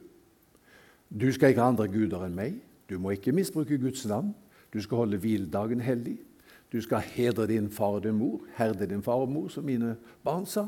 Du 1.13 1.29
skal 1.33 1.53
ikke 1.53 1.63
ha 1.63 1.71
andre 1.71 1.87
guder 1.93 2.27
enn 2.27 2.35
meg. 2.35 2.59
Du 2.91 2.99
må 2.99 3.15
ikke 3.15 3.35
misbruke 3.37 3.79
Guds 3.79 4.05
navn. 4.09 4.33
Du 4.73 4.81
skal 4.83 5.05
holde 5.05 5.21
hviledagen 5.21 5.83
hellig. 5.85 6.17
Du 6.73 6.81
skal 6.81 7.05
hedre 7.05 7.47
din 7.47 7.71
far 7.71 7.99
og 7.99 8.05
din 8.05 8.17
mor. 8.17 8.41
Herde 8.57 8.89
din 8.89 9.03
far 9.05 9.21
og 9.23 9.29
mor, 9.29 9.49
som 9.53 9.65
mine 9.65 9.95
barn 10.25 10.47
sa. 10.49 10.67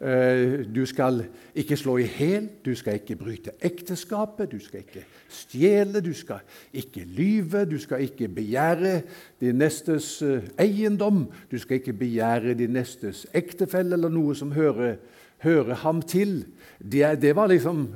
Eh, 0.00 0.62
du 0.74 0.84
skal 0.86 1.24
ikke 1.58 1.76
slå 1.76 1.96
i 1.98 2.04
hjel, 2.06 2.44
du 2.62 2.70
skal 2.78 3.00
ikke 3.00 3.16
bryte 3.18 3.50
ekteskapet, 3.66 4.52
du 4.52 4.60
skal 4.62 4.84
ikke 4.84 5.02
stjele, 5.28 5.98
du 6.00 6.12
skal 6.14 6.44
ikke 6.72 7.02
lyve, 7.02 7.64
du 7.66 7.78
skal 7.82 8.04
ikke 8.06 8.28
begjære 8.30 9.00
din 9.40 9.58
nestes 9.58 10.20
eh, 10.22 10.46
eiendom, 10.62 11.24
du 11.50 11.58
skal 11.58 11.80
ikke 11.80 11.96
begjære 11.98 12.54
din 12.54 12.76
nestes 12.78 13.24
ektefelle 13.34 13.98
eller 13.98 14.14
noe 14.14 14.38
som 14.38 14.54
hører, 14.54 15.00
hører 15.42 15.82
ham 15.82 16.02
til. 16.02 16.44
Det, 16.78 17.02
det 17.18 17.34
var 17.34 17.50
liksom 17.50 17.88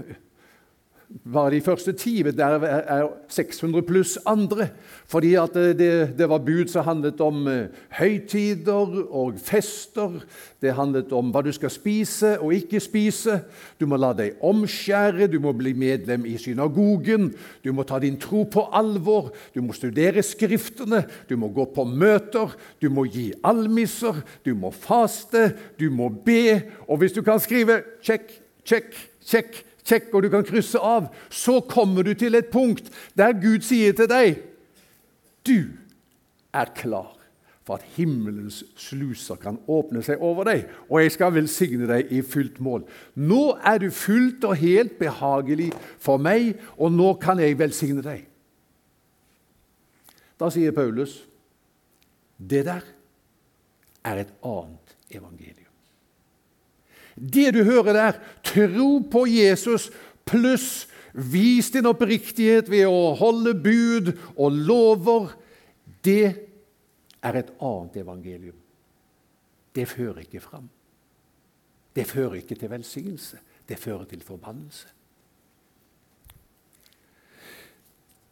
bare 1.32 1.50
de 1.50 1.60
første 1.60 1.92
ti. 1.92 2.22
Der 2.22 2.64
er 2.64 3.08
600 3.28 3.82
pluss 3.86 4.18
andre. 4.26 4.68
Fordi 5.06 5.34
at 5.34 5.54
det, 5.54 6.18
det, 6.18 6.28
var 6.28 6.38
bud 6.38 6.68
som 6.68 6.84
handlet 6.84 7.20
om 7.20 7.46
eh, 7.48 7.68
høytider 7.98 9.02
og 9.10 9.34
fester. 9.36 10.20
Det 10.62 10.74
handlet 10.74 11.12
om 11.12 11.30
hva 11.32 11.42
du 11.44 11.52
skal 11.52 11.70
spise 11.70 12.36
og 12.40 12.54
ikke 12.54 12.80
spise. 12.80 13.40
Du 13.80 13.86
må 13.86 13.98
la 14.00 14.12
deg 14.16 14.40
omskjære, 14.42 15.28
du 15.28 15.38
må 15.40 15.52
bli 15.56 15.74
medlem 15.76 16.26
i 16.26 16.36
synagogen. 16.40 17.32
Du 17.64 17.72
må 17.72 17.84
ta 17.88 18.00
din 18.02 18.16
tro 18.20 18.44
på 18.44 18.68
alvor, 18.72 19.32
du 19.54 19.60
må 19.62 19.76
studere 19.76 20.22
Skriftene, 20.22 21.02
du 21.28 21.36
må 21.36 21.50
gå 21.52 21.66
på 21.74 21.84
møter, 21.84 22.54
du 22.80 22.88
må 22.90 23.04
gi 23.10 23.32
almisser, 23.44 24.22
du 24.46 24.54
må 24.56 24.70
faste, 24.72 25.50
du 25.78 25.90
må 25.90 26.08
be. 26.08 26.62
Og 26.88 27.02
hvis 27.02 27.12
du 27.12 27.22
kan 27.22 27.40
skrive 27.42 27.82
'sjekk, 28.00 28.42
Check, 28.64 28.94
check, 29.26 29.64
check, 29.84 30.10
og 30.12 30.22
du 30.22 30.30
kan 30.32 30.44
krysse 30.46 30.78
av. 30.78 31.10
Så 31.30 31.60
kommer 31.68 32.06
du 32.06 32.14
til 32.14 32.34
et 32.38 32.52
punkt 32.52 32.90
der 33.18 33.34
Gud 33.36 33.66
sier 33.66 33.96
til 33.96 34.10
deg 34.10 34.38
Du 35.46 35.74
er 36.54 36.70
klar 36.76 37.16
for 37.62 37.78
at 37.78 37.86
himmelens 37.94 38.62
sluser 38.78 39.38
kan 39.38 39.58
åpne 39.70 40.02
seg 40.02 40.22
over 40.22 40.46
deg, 40.48 40.64
og 40.90 40.98
jeg 41.02 41.14
skal 41.14 41.34
velsigne 41.36 41.86
deg 41.86 42.10
i 42.10 42.22
fullt 42.26 42.58
mål. 42.62 42.82
Nå 43.14 43.42
er 43.62 43.78
du 43.82 43.88
fullt 43.94 44.44
og 44.48 44.58
helt 44.58 44.98
behagelig 44.98 45.70
for 46.02 46.18
meg, 46.22 46.56
og 46.74 46.90
nå 46.94 47.14
kan 47.22 47.38
jeg 47.42 47.58
velsigne 47.60 48.02
deg. 48.02 48.26
Da 50.42 50.50
sier 50.50 50.74
Paulus 50.74 51.20
det 52.42 52.64
der 52.66 52.82
er 54.02 54.24
et 54.24 54.32
annet 54.42 54.96
evangelium. 55.14 55.61
Det 57.16 57.50
du 57.54 57.62
hører 57.64 57.92
der, 57.96 58.18
tro 58.46 59.00
på 59.10 59.26
Jesus 59.28 59.90
pluss 60.28 60.86
vis 61.12 61.70
din 61.74 61.86
oppriktighet 61.90 62.70
ved 62.72 62.86
å 62.88 63.12
holde 63.18 63.54
bud 63.54 64.12
og 64.36 64.56
lover, 64.56 65.34
det 66.04 66.48
er 67.22 67.38
et 67.38 67.52
annet 67.60 68.00
evangelium. 68.02 68.58
det 69.72 69.86
fører 69.88 70.20
ikke 70.20 70.40
fram. 70.40 70.68
Det 71.96 72.04
fører 72.04 72.34
ikke 72.42 72.56
til 72.60 72.70
velsignelse. 72.70 73.38
Det 73.68 73.78
fører 73.78 74.04
til 74.04 74.20
forbannelse. 74.20 74.88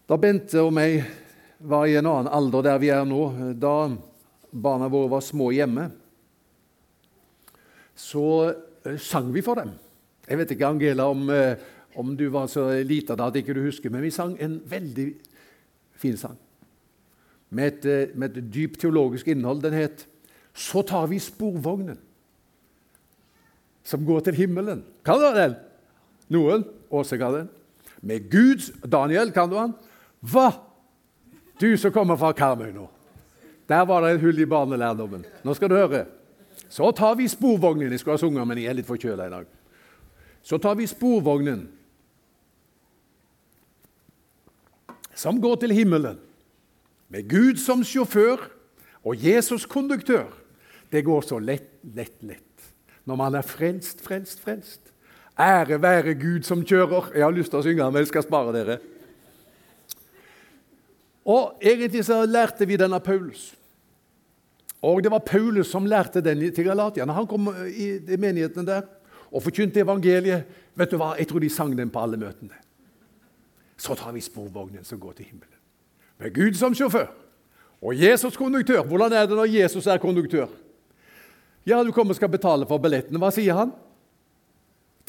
Da 0.08 0.18
Bente 0.20 0.60
og 0.60 0.72
meg 0.74 1.04
var 1.60 1.86
i 1.86 1.94
en 1.96 2.08
annen 2.10 2.28
alder 2.28 2.66
der 2.66 2.80
vi 2.82 2.90
er 2.92 3.04
nå, 3.08 3.54
da 3.54 3.92
barna 4.50 4.88
våre 4.90 5.12
var 5.12 5.24
små 5.24 5.50
hjemme, 5.54 5.86
så 7.94 8.24
sang 8.98 9.32
vi 9.34 9.42
for 9.44 9.60
dem. 9.60 9.72
Jeg 10.28 10.38
vet 10.38 10.50
ikke, 10.54 10.66
Angela, 10.66 11.08
om, 11.10 11.30
eh, 11.30 11.56
om 11.96 12.14
du 12.16 12.28
var 12.30 12.46
så 12.46 12.68
lita 12.86 13.16
da 13.16 13.26
at 13.26 13.36
ikke 13.36 13.54
du 13.54 13.64
husker, 13.64 13.90
men 13.90 14.02
vi 14.02 14.10
sang 14.14 14.36
en 14.40 14.60
veldig 14.70 15.08
fin 16.00 16.16
sang 16.16 16.38
med 17.50 17.66
et, 17.66 17.84
eh, 17.84 18.16
med 18.16 18.36
et 18.36 18.52
dypt 18.54 18.80
teologisk 18.80 19.28
innhold. 19.28 19.62
Den 19.62 19.72
het 19.72 20.06
'Så 20.54 20.82
tar 20.82 21.06
vi 21.06 21.18
sporvognen 21.18 21.98
som 23.84 24.04
går 24.04 24.20
til 24.20 24.34
himmelen'. 24.34 24.82
Kan 25.04 25.18
du 25.18 25.34
den? 25.34 25.56
Noen? 26.28 26.64
Åse 26.90 27.18
kan 27.18 27.34
den. 27.34 27.48
Med 28.02 28.30
Guds 28.30 28.70
Daniel, 28.92 29.32
kan 29.32 29.48
du 29.48 29.56
han? 29.56 29.74
Hva? 30.22 30.52
Du 31.60 31.76
som 31.76 31.92
kommer 31.92 32.16
fra 32.16 32.32
Karmøy 32.32 32.72
nå. 32.72 32.88
Der 33.68 33.84
var 33.84 34.00
det 34.00 34.14
et 34.14 34.20
hull 34.20 34.38
i 34.38 34.44
barnelærdommen. 34.44 35.24
Nå 35.44 35.54
skal 35.54 35.68
du 35.68 35.74
høre. 35.74 36.06
Så 36.70 36.92
tar 36.94 37.16
vi 37.18 37.26
sporvognen. 37.28 37.90
Jeg 37.90 38.00
skulle 38.00 38.14
ha 38.14 38.22
sunget, 38.22 38.46
men 38.46 38.60
jeg 38.62 38.70
er 38.70 38.78
litt 38.78 38.88
forkjøla 38.88 39.26
i 39.26 39.32
dag. 39.32 39.46
Så 40.46 40.58
tar 40.62 40.76
vi 40.78 40.86
sporvognen 40.88 41.66
som 45.20 45.40
går 45.42 45.58
til 45.60 45.74
himmelen, 45.76 46.16
med 47.10 47.26
Gud 47.28 47.58
som 47.60 47.82
sjåfør 47.84 48.46
og 49.02 49.18
Jesus 49.18 49.66
konduktør. 49.68 50.30
Det 50.88 51.02
går 51.04 51.26
så 51.26 51.40
lett, 51.42 51.74
lett, 51.82 52.16
lett 52.22 52.46
når 53.04 53.18
man 53.18 53.34
er 53.34 53.46
frelst, 53.46 54.00
frelst, 54.04 54.38
frelst. 54.40 54.92
Ære 55.40 55.80
være 55.82 56.14
Gud 56.14 56.44
som 56.46 56.62
kjører. 56.62 57.10
Jeg 57.16 57.24
har 57.24 57.34
lyst 57.34 57.50
til 57.50 57.58
å 57.58 57.64
synge, 57.64 57.86
men 57.90 58.04
jeg 58.04 58.10
skal 58.10 58.26
spare 58.26 58.52
dere. 58.54 58.76
Og 61.26 61.58
Egentlig 61.60 62.04
så 62.06 62.22
lærte 62.28 62.68
vi 62.68 62.78
den 62.78 62.94
av 62.94 63.02
Paulus. 63.04 63.50
Og 64.82 65.02
Det 65.02 65.10
var 65.10 65.18
Paulus 65.18 65.68
som 65.68 65.86
lærte 65.86 66.20
den 66.20 66.52
til 66.54 66.64
Galatierne. 66.64 67.12
Han 67.12 67.26
kom 67.26 67.48
i 67.68 68.16
menighetene 68.16 68.66
der 68.66 68.82
og 69.30 69.42
forkynte 69.42 69.80
evangeliet. 69.80 70.44
Vet 70.74 70.90
du 70.90 70.96
hva? 70.96 71.14
Jeg 71.18 71.28
tror 71.28 71.40
de 71.40 71.50
sang 71.50 71.76
den 71.76 71.90
på 71.90 72.00
alle 72.00 72.16
møtene. 72.16 72.56
Så 73.76 73.94
tar 73.94 74.12
vi 74.12 74.20
sporvognen 74.20 74.84
som 74.84 75.00
går 75.00 75.12
til 75.18 75.26
himmelen. 75.26 75.58
Med 76.18 76.34
Gud 76.34 76.56
som 76.56 76.74
sjåfør 76.74 77.08
og 77.80 77.96
Jesus 77.96 78.36
konduktør. 78.36 78.82
Hvordan 78.84 79.12
er 79.12 79.26
det 79.26 79.36
når 79.36 79.52
Jesus 79.52 79.86
er 79.86 80.00
konduktør? 80.00 80.48
Ja, 81.66 81.82
du 81.84 81.92
kommer 81.92 82.12
og 82.12 82.16
skal 82.16 82.28
betale 82.32 82.66
for 82.68 82.80
billettene. 82.80 83.20
Hva 83.20 83.30
sier 83.32 83.56
han? 83.56 83.72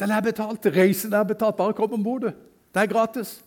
Den 0.00 0.12
er 0.12 0.24
betalt. 0.24 0.66
Reisen 0.66 1.12
er 1.12 1.24
betalt. 1.24 1.56
Bare 1.56 1.76
kom 1.76 1.92
om 1.92 2.04
bord. 2.04 2.28
Det 2.28 2.80
er 2.80 2.88
gratis. 2.88 3.40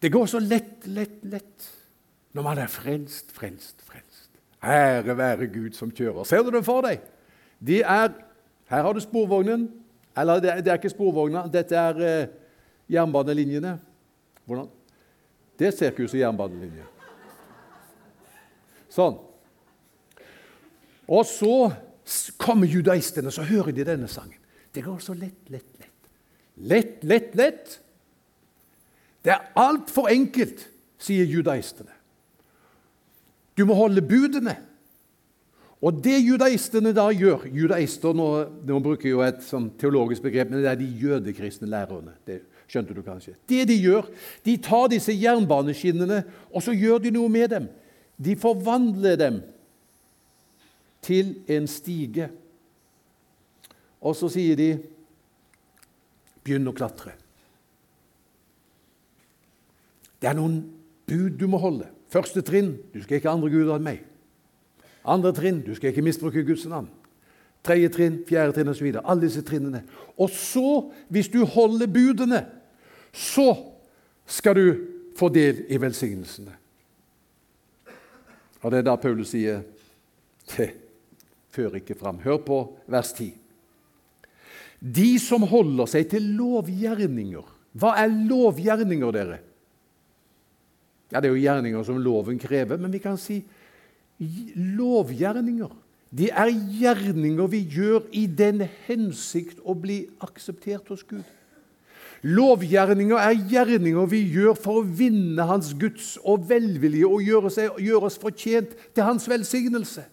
Det 0.00 0.12
går 0.12 0.26
så 0.26 0.40
lett, 0.40 0.86
lett, 0.88 1.20
lett 1.28 1.68
når 2.32 2.42
man 2.46 2.58
er 2.58 2.70
frelst, 2.70 3.32
frelst, 3.32 3.82
frelst. 3.82 4.30
Ære 4.62 5.16
være 5.16 5.46
Gud 5.46 5.72
som 5.72 5.90
kjører. 5.90 6.24
Ser 6.24 6.42
du 6.42 6.50
det 6.54 6.64
for 6.64 6.84
deg? 6.84 7.00
De 7.60 7.80
er, 7.82 8.12
her 8.70 8.82
har 8.82 8.92
du 8.92 9.00
sporvognen. 9.00 9.68
Eller 10.16 10.40
det, 10.42 10.54
det 10.64 10.72
er 10.72 10.78
ikke 10.78 10.92
sporvogna, 10.92 11.46
dette 11.52 11.76
er 11.76 12.00
eh, 12.04 12.30
jernbanelinjene. 12.90 13.76
Hvordan? 14.44 14.68
Det 15.58 15.70
ser 15.74 15.92
ikke 15.92 16.04
ut 16.04 16.12
som 16.12 16.20
jernbanelinje. 16.20 16.86
Sånn. 18.90 19.20
Og 21.10 21.26
så 21.26 21.54
kommer 22.40 22.70
judaistene, 22.70 23.30
så 23.30 23.46
hører 23.46 23.74
de 23.74 23.86
denne 23.86 24.08
sangen. 24.10 24.38
Det 24.74 24.82
går 24.84 24.98
så 25.02 25.14
lett, 25.14 25.46
lett, 25.50 25.70
lett. 25.78 26.10
Lett, 26.70 27.04
lett, 27.06 27.32
lett. 27.38 27.78
Det 29.24 29.32
er 29.34 29.48
altfor 29.58 30.10
enkelt, 30.10 30.66
sier 31.00 31.26
judaistene. 31.28 31.92
Du 33.56 33.64
må 33.68 33.76
holde 33.78 34.02
budene. 34.02 34.56
Og 35.80 35.96
det 36.04 36.18
judaistene 36.20 36.92
da 36.92 37.06
gjør 37.08 37.46
Judaister 37.56 38.12
nå, 38.16 38.28
nå 38.68 38.80
bruker 38.84 39.08
jo 39.08 39.22
et 39.24 39.40
sånn 39.46 39.70
teologisk 39.80 40.26
begrep, 40.26 40.50
men 40.52 40.60
det 40.60 40.68
er 40.68 40.80
de 40.80 40.88
jødekristne 41.00 41.70
lærerne. 41.72 42.12
Det 42.28 42.42
skjønte 42.68 42.94
du 42.94 43.00
kanskje. 43.04 43.32
Det 43.48 43.64
de 43.70 43.78
gjør, 43.80 44.10
de 44.44 44.56
tar 44.60 44.90
disse 44.92 45.14
jernbaneskinnene 45.16 46.20
og 46.50 46.64
så 46.64 46.76
gjør 46.76 47.00
de 47.06 47.14
noe 47.16 47.32
med 47.32 47.48
dem. 47.54 47.70
De 48.20 48.36
forvandler 48.36 49.16
dem 49.16 49.40
til 51.00 51.38
en 51.48 51.68
stige. 51.70 52.28
Og 54.00 54.16
så 54.16 54.28
sier 54.32 54.56
de 54.56 54.70
'begynn 56.44 56.68
å 56.68 56.76
klatre'. 56.76 57.16
Det 60.20 60.28
er 60.28 60.36
noen 60.36 60.60
bud 61.06 61.38
du 61.40 61.46
må 61.48 61.56
holde. 61.56 61.88
Første 62.10 62.42
trinn 62.42 62.74
du 62.92 63.00
skal 63.02 63.20
ikke 63.20 63.32
andre 63.32 63.50
guder 63.52 63.76
enn 63.76 63.86
meg. 63.86 64.02
Andre 65.06 65.32
trinn 65.36 65.62
du 65.64 65.72
skal 65.76 65.92
ikke 65.92 66.04
misbruke 66.04 66.44
Guds 66.46 66.66
navn. 66.68 66.90
Tredje 67.64 67.90
trinn, 67.92 68.20
fjerde 68.28 68.56
trinn 68.56 68.72
osv. 68.72 68.88
Alle 69.00 69.26
disse 69.26 69.42
trinnene. 69.44 69.82
Og 70.16 70.32
så, 70.32 70.90
hvis 71.12 71.28
du 71.28 71.42
holder 71.44 71.90
budene, 71.92 72.44
så 73.12 73.52
skal 74.26 74.56
du 74.56 74.66
få 75.18 75.28
del 75.32 75.64
i 75.68 75.80
velsignelsene. 75.80 76.54
Og 78.60 78.72
det 78.72 78.80
er 78.80 78.88
da 78.88 78.96
Paulus 79.00 79.32
sier 79.32 79.62
det 80.50 80.70
fører 81.52 81.80
ikke 81.80 81.98
fram. 81.98 82.20
Hør 82.24 82.40
på 82.44 82.58
vers 82.90 83.12
10. 83.16 83.30
De 84.80 85.10
som 85.20 85.44
holder 85.48 85.88
seg 85.92 86.08
til 86.08 86.24
lovgjerninger 86.38 87.56
Hva 87.76 87.92
er 88.00 88.08
lovgjerninger, 88.10 89.12
dere? 89.14 89.36
Ja, 91.10 91.20
Det 91.20 91.28
er 91.28 91.34
jo 91.34 91.42
gjerninger 91.42 91.82
som 91.82 91.98
loven 91.98 92.38
krever, 92.38 92.78
men 92.78 92.92
vi 92.92 92.98
kan 92.98 93.18
si 93.18 93.42
lovgjerninger. 94.20 95.70
Det 96.10 96.30
er 96.34 96.50
gjerninger 96.50 97.46
vi 97.50 97.60
gjør 97.70 98.06
i 98.12 98.26
den 98.26 98.64
hensikt 98.86 99.60
å 99.62 99.74
bli 99.78 100.04
akseptert 100.22 100.88
hos 100.90 101.04
Gud. 101.06 101.26
Lovgjerninger 102.26 103.16
er 103.16 103.38
gjerninger 103.48 104.08
vi 104.10 104.20
gjør 104.34 104.58
for 104.58 104.80
å 104.80 104.84
vinne 104.84 105.46
Hans 105.48 105.70
Guds 105.72 106.18
og 106.20 106.48
velvilje 106.50 107.08
og 107.08 107.22
gjøre, 107.24 107.52
seg, 107.54 107.78
gjøre 107.80 108.10
oss 108.10 108.18
fortjent 108.20 108.74
til 108.92 109.06
Hans 109.06 109.28
velsignelse. 109.30 110.04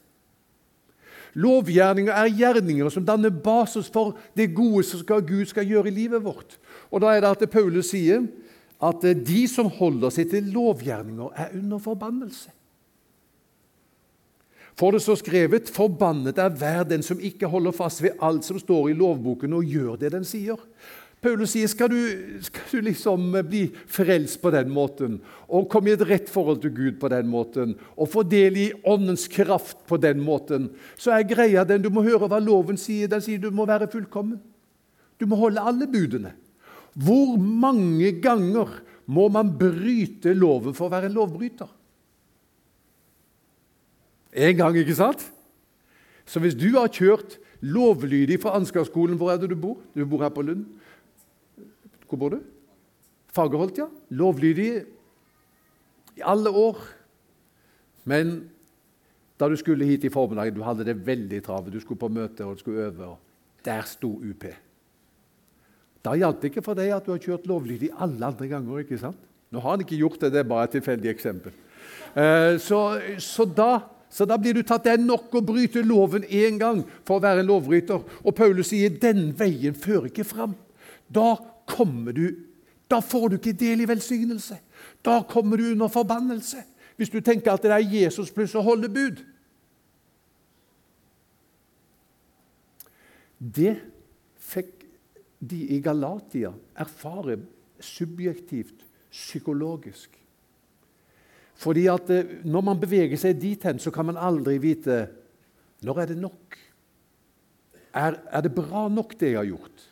Lovgjerninger 1.38 2.13
er 2.15 2.31
gjerninger 2.31 2.89
som 2.93 3.05
danner 3.05 3.29
basis 3.29 3.91
for 3.93 4.15
det 4.38 4.53
gode 4.55 4.86
som 4.88 5.03
Gud 5.03 5.45
skal 5.49 5.67
gjøre 5.67 5.91
i 5.91 5.97
livet 5.97 6.23
vårt. 6.23 6.55
Og 6.89 7.01
Da 7.01 7.12
er 7.12 7.21
det 7.21 7.33
at 7.36 7.49
Paulus 7.51 7.91
sier 7.91 8.23
at 8.84 9.04
eh, 9.04 9.18
de 9.18 9.48
som 9.50 9.70
holder 9.74 10.13
seg 10.13 10.30
til 10.32 10.52
lovgjerninger, 10.54 11.34
er 11.36 11.58
under 11.58 11.82
forbannelse. 11.82 12.54
For 14.78 14.94
det 14.94 15.02
står 15.02 15.16
skrevet:" 15.24 15.70
Forbannet 15.74 16.38
er 16.38 16.54
hver 16.54 16.84
den 16.84 17.04
som 17.04 17.20
ikke 17.20 17.50
holder 17.50 17.72
fast 17.72 18.04
ved 18.04 18.20
alt 18.22 18.46
som 18.46 18.60
står 18.60 18.90
i 18.90 18.94
lovboken, 18.94 19.54
og 19.54 19.66
gjør 19.66 19.96
det 19.96 20.12
den 20.13 20.24
sier. 20.24 20.62
Paulus 21.18 21.56
sier 21.56 21.68
skal 21.68 21.90
du, 21.90 21.98
skal 22.46 22.68
du 22.72 22.82
liksom 22.86 23.32
bli 23.50 23.63
frelst 23.90 24.38
på 24.42 24.52
den 24.54 24.70
måten 24.70 25.16
og 25.50 25.66
komme 25.72 25.90
i 25.90 25.96
et 25.98 26.04
rett 26.06 26.30
forhold 26.30 26.62
til 26.62 26.76
Gud 26.76 27.00
på 27.02 27.10
den 27.10 27.26
måten 27.32 27.74
og 27.96 28.12
få 28.13 28.22
del 28.22 28.60
i 28.62 28.68
Åndens 28.86 29.26
kraft 29.28 29.82
på 29.90 29.98
den 29.98 30.22
måten, 30.22 30.70
så 30.94 31.16
er 31.16 31.26
greia 31.26 31.66
den 31.66 31.82
du 31.82 31.90
må 31.90 32.06
høre 32.06 32.30
hva 32.30 32.38
loven 32.38 32.78
sier. 32.78 33.10
Den 33.10 33.24
sier 33.26 33.42
du 33.42 33.50
må 33.50 33.66
være 33.66 33.90
fullkommen. 33.90 34.38
Du 35.18 35.26
må 35.26 35.40
holde 35.42 35.63
alle 35.63 35.90
budene. 35.90 36.36
Hvor 36.97 37.38
mange 37.38 38.12
ganger 38.21 38.79
må 39.05 39.27
man 39.31 39.53
bryte 39.60 40.33
loven 40.33 40.75
for 40.75 40.88
å 40.88 40.93
være 40.93 41.12
en 41.12 41.17
lovbryter? 41.17 41.69
En 44.38 44.57
gang, 44.57 44.77
ikke 44.77 44.97
sant? 44.97 45.23
Så 46.27 46.41
hvis 46.43 46.57
du 46.57 46.69
har 46.75 46.91
kjørt 46.91 47.38
lovlydig 47.63 48.38
fra 48.43 48.57
Ansgarskolen 48.57 49.17
Hvor 49.17 49.31
er 49.31 49.39
det 49.41 49.49
du 49.49 49.55
bor? 49.57 49.79
Du 49.95 50.03
bor 50.05 50.21
her 50.25 50.33
på 50.33 50.43
Lund. 50.45 50.65
Hvor 52.10 52.19
bor 52.19 52.36
du? 52.36 52.41
Fagerholt, 53.33 53.79
ja. 53.79 53.88
Lovlydig 54.10 54.69
i 56.17 56.25
alle 56.25 56.49
år. 56.49 56.79
Men 58.07 58.39
da 59.38 59.49
du 59.49 59.57
skulle 59.60 59.86
hit 59.86 60.05
i 60.07 60.13
formiddag, 60.13 60.55
du 60.55 60.63
hadde 60.65 60.86
det 60.88 60.97
veldig 61.05 61.43
travelt, 61.45 61.73
du 61.73 61.83
skulle 61.83 62.01
på 62.01 62.10
møte 62.10 62.45
og 62.45 62.57
du 62.57 62.63
skulle 62.63 62.88
øve, 62.89 63.12
og 63.13 63.65
der 63.65 63.86
sto 63.86 64.15
UP. 64.17 64.47
Da 66.08 66.15
gjaldt 66.15 66.39
det 66.39 66.54
ikke 66.54 66.63
for 66.63 66.80
deg 66.80 66.93
at 66.96 67.04
du 67.04 67.12
har 67.12 67.20
kjørt 67.20 67.48
lovlydig 67.50 67.91
alle 68.00 68.30
andre 68.30 68.48
ganger. 68.48 68.84
ikke 68.86 69.00
sant? 69.02 69.20
Nå 69.52 69.60
har 69.60 69.76
han 69.76 69.84
ikke 69.84 70.00
gjort 70.00 70.22
det, 70.22 70.32
det 70.32 70.39
er 70.39 70.48
bare 70.48 70.67
et 70.67 70.76
tilfeldig 70.78 71.12
eksempel. 71.12 71.56
Eh, 72.15 72.56
så, 72.63 72.80
så, 73.24 73.46
da, 73.46 73.82
så, 74.10 74.28
da, 74.28 74.38
blir 74.39 74.56
du 74.56 74.63
tatt. 74.63 74.86
Det 74.86 74.93
er 74.96 75.04
nok 75.04 75.36
å 75.36 75.43
bryte 75.43 75.84
loven 75.84 76.24
én 76.24 76.60
gang 76.62 76.84
for 77.08 77.17
å 77.17 77.26
være 77.26 77.43
en 77.43 77.50
lovbryter. 77.52 78.04
Og 78.24 78.36
Paulus 78.36 78.72
sier 78.72 78.96
den 79.04 79.34
veien 79.38 79.76
fører 79.76 80.08
ikke 80.12 80.28
fram. 80.28 80.56
Da 81.08 81.36
kommer 81.67 82.15
du 82.15 82.28
Da 82.88 83.02
får 83.04 83.26
du 83.30 83.34
ikke 83.36 83.52
del 83.52 83.82
i 83.84 83.88
velsignelse. 83.89 84.56
Da 85.04 85.17
kommer 85.28 85.60
du 85.60 85.74
under 85.74 85.89
forbannelse. 85.91 86.62
Hvis 86.96 87.10
du 87.12 87.17
tenker 87.20 87.52
at 87.52 87.65
det 87.65 87.74
er 87.76 87.84
Jesus 87.84 88.32
pluss 88.32 88.54
å 88.56 88.63
holde 88.63 88.88
bud. 88.88 89.20
Det 93.36 93.76
fikk 94.39 94.77
de 95.39 95.60
i 95.76 95.80
Galatia 95.82 96.52
erfarer 96.76 97.39
subjektivt, 97.80 98.86
psykologisk. 99.12 100.10
Fordi 101.58 101.88
at 101.88 102.10
eh, 102.10 102.26
Når 102.45 102.62
man 102.62 102.80
beveger 102.80 103.17
seg 103.17 103.39
dit 103.41 103.63
hen, 103.63 103.80
så 103.80 103.91
kan 103.91 104.06
man 104.06 104.17
aldri 104.17 104.58
vite 104.62 105.08
når 105.86 106.00
er 106.02 106.06
det 106.10 106.17
nok. 106.17 106.58
Er, 107.93 108.17
er 108.30 108.41
det 108.41 108.54
bra 108.56 108.88
nok, 108.89 109.13
det 109.19 109.32
jeg 109.32 109.38
har 109.38 109.45
gjort? 109.45 109.84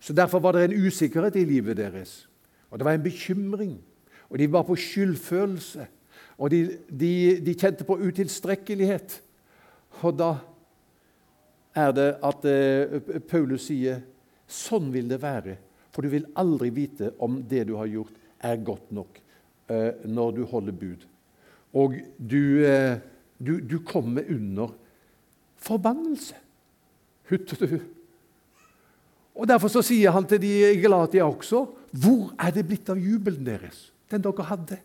Så 0.00 0.12
Derfor 0.12 0.38
var 0.38 0.52
det 0.52 0.64
en 0.64 0.86
usikkerhet 0.86 1.36
i 1.36 1.44
livet 1.44 1.76
deres. 1.76 2.28
Og 2.70 2.78
det 2.78 2.84
var 2.84 2.92
en 2.92 3.02
bekymring. 3.02 3.78
Og 4.30 4.38
de 4.38 4.52
var 4.52 4.62
på 4.62 4.76
skyldfølelse. 4.76 5.86
Og 6.38 6.50
de, 6.50 6.78
de, 7.00 7.40
de 7.44 7.54
kjente 7.54 7.84
på 7.84 7.96
utilstrekkelighet. 7.96 9.22
Og 10.02 10.18
da 10.18 10.34
er 11.74 11.92
det 11.92 12.08
at 12.24 12.44
uh, 12.44 13.20
Paulus 13.28 13.68
sier 13.68 14.00
sånn 14.48 14.90
vil 14.94 15.10
det 15.10 15.20
være. 15.22 15.58
For 15.92 16.04
du 16.04 16.12
vil 16.12 16.28
aldri 16.38 16.70
vite 16.74 17.12
om 17.24 17.40
det 17.48 17.66
du 17.68 17.76
har 17.78 17.88
gjort, 17.90 18.16
er 18.38 18.60
godt 18.62 18.90
nok 18.94 19.20
uh, 19.70 19.92
når 20.06 20.34
du 20.36 20.42
holder 20.48 20.76
bud. 20.80 21.06
Og 21.76 21.96
du, 22.16 22.42
uh, 22.64 22.98
du, 23.38 23.58
du 23.60 23.78
kommer 23.86 24.26
under 24.30 24.74
forbannelse. 25.62 26.38
Hutter 27.28 27.66
du? 27.66 27.78
Og 29.38 29.46
Derfor 29.46 29.70
så 29.70 29.82
sier 29.86 30.14
han 30.14 30.26
til 30.26 30.40
de 30.42 30.54
Galatia 30.82 31.26
også 31.28 31.66
hvor 31.94 32.34
er 32.36 32.52
det 32.52 32.66
blitt 32.68 32.90
av 32.92 32.98
jubelen 33.00 33.46
deres, 33.46 33.88
den 34.12 34.20
dere 34.20 34.44
hadde? 34.44 34.76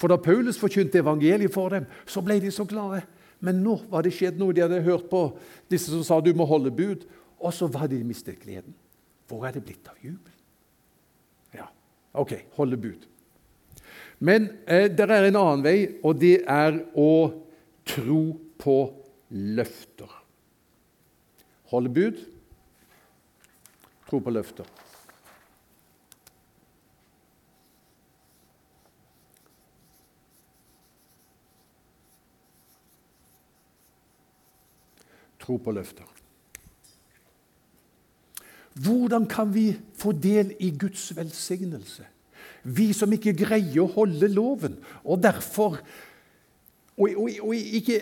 For 0.00 0.12
da 0.12 0.18
Paulus 0.20 0.58
forkynte 0.60 1.00
evangeliet 1.00 1.52
for 1.52 1.72
dem, 1.72 1.86
så 2.08 2.20
ble 2.24 2.38
de 2.40 2.52
så 2.52 2.66
glade. 2.68 3.02
Men 3.40 3.62
nå 3.64 3.78
var 3.88 4.04
det 4.04 4.12
skjedd 4.16 4.38
noe. 4.40 4.52
De 4.56 4.62
hadde 4.64 4.82
hørt 4.84 5.08
på 5.12 5.22
disse 5.72 5.92
som 5.92 6.04
sa 6.04 6.20
du 6.20 6.32
må 6.36 6.46
holde 6.48 6.72
bud. 6.72 7.06
Og 7.40 7.54
så 7.56 7.68
var 7.72 7.88
de 7.88 8.02
mistet 8.04 8.40
gleden. 8.42 8.74
Hvor 9.28 9.46
er 9.46 9.56
det 9.56 9.64
blitt 9.64 9.88
av 9.88 9.98
jubel? 10.02 10.34
Ja, 11.54 11.68
ok, 12.12 12.34
holde 12.58 12.76
bud. 12.80 13.06
Men 14.20 14.50
eh, 14.66 14.90
det 14.92 15.06
er 15.06 15.28
en 15.30 15.38
annen 15.40 15.64
vei, 15.64 15.78
og 16.04 16.18
det 16.20 16.42
er 16.44 16.76
å 16.98 17.12
tro 17.88 18.24
på 18.60 18.76
løfter. 19.30 20.18
Holde 21.70 21.94
bud, 21.94 22.20
tro 24.10 24.20
på 24.20 24.34
løfter. 24.34 24.68
tro 35.40 35.58
på 35.58 35.72
løfter. 35.74 36.09
Hvordan 38.80 39.26
kan 39.28 39.50
vi 39.54 39.74
få 39.98 40.12
del 40.12 40.54
i 40.60 40.70
Guds 40.78 41.10
velsignelse? 41.16 42.06
Vi 42.64 42.92
som 42.96 43.12
ikke 43.12 43.34
greier 43.36 43.82
å 43.82 43.92
holde 43.92 44.28
loven, 44.28 44.78
og 45.04 45.20
derfor 45.22 45.78
og, 47.00 47.08
og, 47.16 47.30
og 47.40 47.54
ikke 47.56 48.00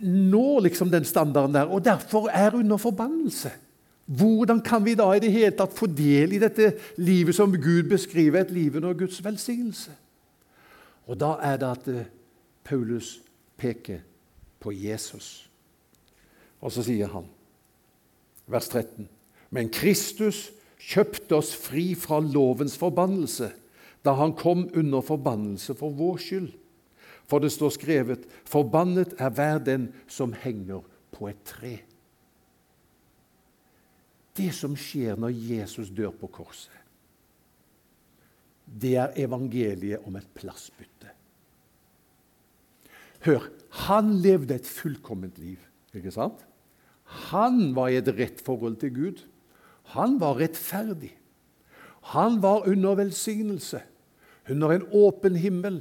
når 0.00 0.60
liksom 0.60 0.90
den 0.90 1.04
standarden 1.04 1.54
der, 1.54 1.68
og 1.68 1.84
derfor 1.84 2.28
er 2.28 2.54
under 2.56 2.76
forbannelse. 2.76 3.50
Hvordan 4.06 4.60
kan 4.60 4.84
vi 4.84 4.94
da 4.94 5.12
i 5.12 5.20
det 5.22 5.32
hele 5.32 5.52
tatt 5.56 5.76
få 5.76 5.86
del 5.86 6.32
i 6.34 6.40
dette 6.42 6.72
livet 6.98 7.36
som 7.36 7.52
Gud 7.52 7.90
beskriver, 7.90 8.40
et 8.40 8.50
liv 8.50 8.76
under 8.76 8.92
Guds 8.92 9.24
velsignelse? 9.24 9.92
Og 11.06 11.20
Da 11.20 11.36
er 11.42 11.56
det 11.56 11.66
at 11.66 11.88
eh, 11.88 12.06
Paulus 12.64 13.20
peker 13.56 13.98
på 14.60 14.72
Jesus. 14.72 15.50
Og 16.60 16.72
så 16.72 16.82
sier 16.82 17.06
han, 17.06 17.26
vers 18.46 18.68
13.: 18.68 19.08
Men 19.50 19.70
Kristus 19.74 20.48
kjøpte 20.80 21.38
oss 21.40 21.52
fri 21.58 21.92
fra 21.98 22.20
lovens 22.22 22.76
forbannelse 22.80 23.50
da 24.06 24.14
han 24.16 24.32
kom 24.32 24.64
under 24.78 25.02
forbannelse 25.04 25.74
for 25.76 25.92
vår 25.92 26.20
skyld. 26.24 26.50
For 27.28 27.38
det 27.38 27.52
står 27.52 27.74
skrevet:" 27.76 28.26
Forbannet 28.44 29.14
er 29.18 29.30
hver 29.30 29.58
den 29.58 29.92
som 30.08 30.32
henger 30.32 30.80
på 31.12 31.28
et 31.28 31.42
tre. 31.44 31.80
Det 34.36 34.54
som 34.54 34.76
skjer 34.76 35.18
når 35.20 35.34
Jesus 35.34 35.90
dør 35.90 36.10
på 36.10 36.26
korset, 36.26 36.72
det 38.80 38.96
er 38.96 39.16
evangeliet 39.18 40.06
om 40.06 40.16
et 40.16 40.28
plassbytte. 40.34 41.10
Hør, 43.26 43.50
han 43.70 44.14
levde 44.22 44.54
et 44.54 44.66
fullkomment 44.66 45.38
liv, 45.38 45.58
ikke 45.94 46.12
sant? 46.14 46.46
Han 47.30 47.74
var 47.74 47.90
i 47.90 47.98
et 47.98 48.08
rett 48.16 48.40
forhold 48.40 48.78
til 48.80 48.94
Gud. 48.94 49.24
Han 49.94 50.18
var 50.20 50.38
rettferdig. 50.38 51.12
Han 52.00 52.40
var 52.40 52.68
under 52.68 52.94
velsignelse, 52.94 53.82
under 54.48 54.70
en 54.70 54.86
åpen 54.90 55.36
himmel. 55.36 55.80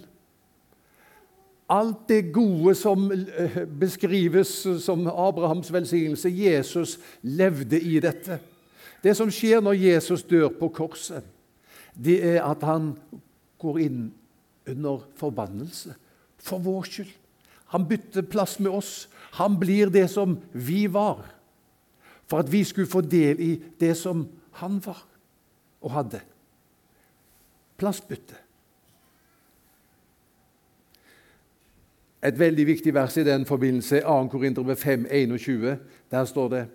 Alt 1.69 2.08
det 2.10 2.34
gode 2.34 2.74
som 2.76 3.12
eh, 3.12 3.63
beskrives 3.80 4.65
som 4.84 5.08
Abrahams 5.08 5.69
velsignelse 5.74 6.30
Jesus 6.30 6.98
levde 7.22 7.80
i 7.80 8.00
dette. 8.02 8.39
Det 9.04 9.13
som 9.15 9.30
skjer 9.32 9.62
når 9.62 9.78
Jesus 9.78 10.24
dør 10.28 10.50
på 10.60 10.72
korset, 10.74 11.24
det 11.93 12.17
er 12.26 12.41
at 12.43 12.63
han 12.65 12.95
går 13.62 13.80
inn 13.86 14.02
under 14.69 15.06
forbannelse 15.19 15.93
for 16.41 16.62
vår 16.63 16.89
skyld. 16.89 17.13
Han 17.69 17.86
bytter 17.86 18.26
plass 18.26 18.58
med 18.60 18.72
oss. 18.74 19.08
Han 19.38 19.60
blir 19.62 19.91
det 19.93 20.08
som 20.10 20.39
vi 20.54 20.88
var, 20.89 21.22
for 22.29 22.39
at 22.39 22.51
vi 22.51 22.63
skulle 22.63 22.89
få 22.89 23.01
del 23.01 23.39
i 23.41 23.53
det 23.79 23.95
som 23.97 24.27
han 24.61 24.77
var 24.85 25.01
og 25.81 25.91
hadde. 25.91 26.21
Plassbytte. 27.79 28.35
Et 32.23 32.39
veldig 32.39 32.65
viktig 32.67 32.93
vers 32.93 33.15
i 33.17 33.23
den 33.23 33.45
forbindelse 33.47 34.01
er 34.01 34.07
2. 34.07 34.27
Korinterbrev 34.27 34.75
5, 34.75 35.07
21. 35.11 35.77
Der 36.11 36.25
står 36.25 36.49
det 36.49 36.67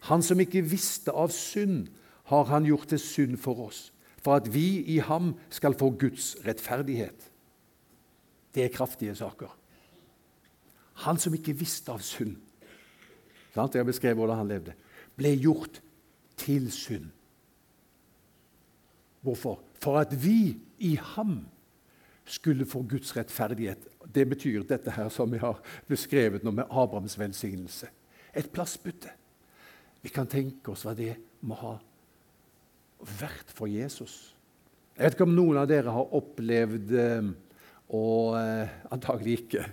Han 0.00 0.22
som 0.22 0.40
ikke 0.40 0.62
visste 0.62 1.12
av 1.12 1.28
synd, 1.28 1.88
har 2.24 2.44
han 2.44 2.64
gjort 2.64 2.88
til 2.88 2.98
synd 2.98 3.36
for 3.38 3.66
oss, 3.66 3.92
for 4.22 4.34
at 4.34 4.54
vi 4.54 4.82
i 4.82 4.98
ham 4.98 5.34
skal 5.50 5.74
få 5.74 5.90
Guds 5.90 6.36
rettferdighet. 6.46 7.30
Det 8.54 8.64
er 8.64 8.68
kraftige 8.68 9.14
saker. 9.14 9.56
Han 10.94 11.18
som 11.18 11.34
ikke 11.34 11.52
visste 11.52 11.92
av 11.92 12.00
synd, 12.00 12.36
Jeg 13.56 13.74
jeg 13.74 13.86
beskrevet 13.86 14.16
hvordan 14.16 14.36
han 14.36 14.48
levde, 14.48 14.72
ble 15.16 15.32
gjort 15.40 15.80
til 16.36 16.70
synd. 16.72 17.08
Hvorfor? 19.24 19.60
For 19.82 19.98
at 20.00 20.12
vi 20.12 20.56
i 20.78 20.94
ham 21.14 21.40
skulle 22.26 22.66
få 22.66 22.82
Guds 22.88 23.16
rettferdighet. 23.16 23.88
Det 24.14 24.26
betyr 24.28 24.66
dette 24.66 24.90
her 24.90 25.08
som 25.08 25.32
vi 25.32 25.40
har 25.42 25.60
beskrevet 25.88 26.44
nå 26.44 26.52
med 26.54 26.70
Abrahams 26.70 27.18
velsignelse. 27.18 27.88
Et 28.34 28.50
plassbytte. 28.52 29.10
Vi 30.02 30.12
kan 30.12 30.28
tenke 30.30 30.70
oss 30.70 30.84
hva 30.86 30.94
det 30.94 31.14
må 31.40 31.56
ha 31.58 31.76
vært 33.20 33.50
for 33.54 33.70
Jesus. 33.70 34.34
Jeg 34.96 35.04
vet 35.04 35.16
ikke 35.16 35.26
om 35.26 35.34
noen 35.36 35.58
av 35.60 35.68
dere 35.70 35.92
har 35.92 36.14
opplevd 36.16 36.92
eh, 37.00 37.32
og 37.96 38.38
eh, 38.40 38.78
antagelig 38.94 39.40
ikke 39.42 39.66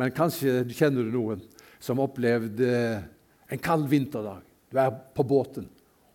men 0.00 0.14
kanskje 0.16 0.62
kjenner 0.72 1.04
du 1.04 1.12
noen 1.12 1.42
som 1.82 2.00
opplevde 2.00 2.70
en 3.50 3.60
kald 3.60 3.88
vinterdag. 3.90 4.44
Du 4.70 4.78
er 4.78 4.90
på 4.90 5.24
båten, 5.26 5.66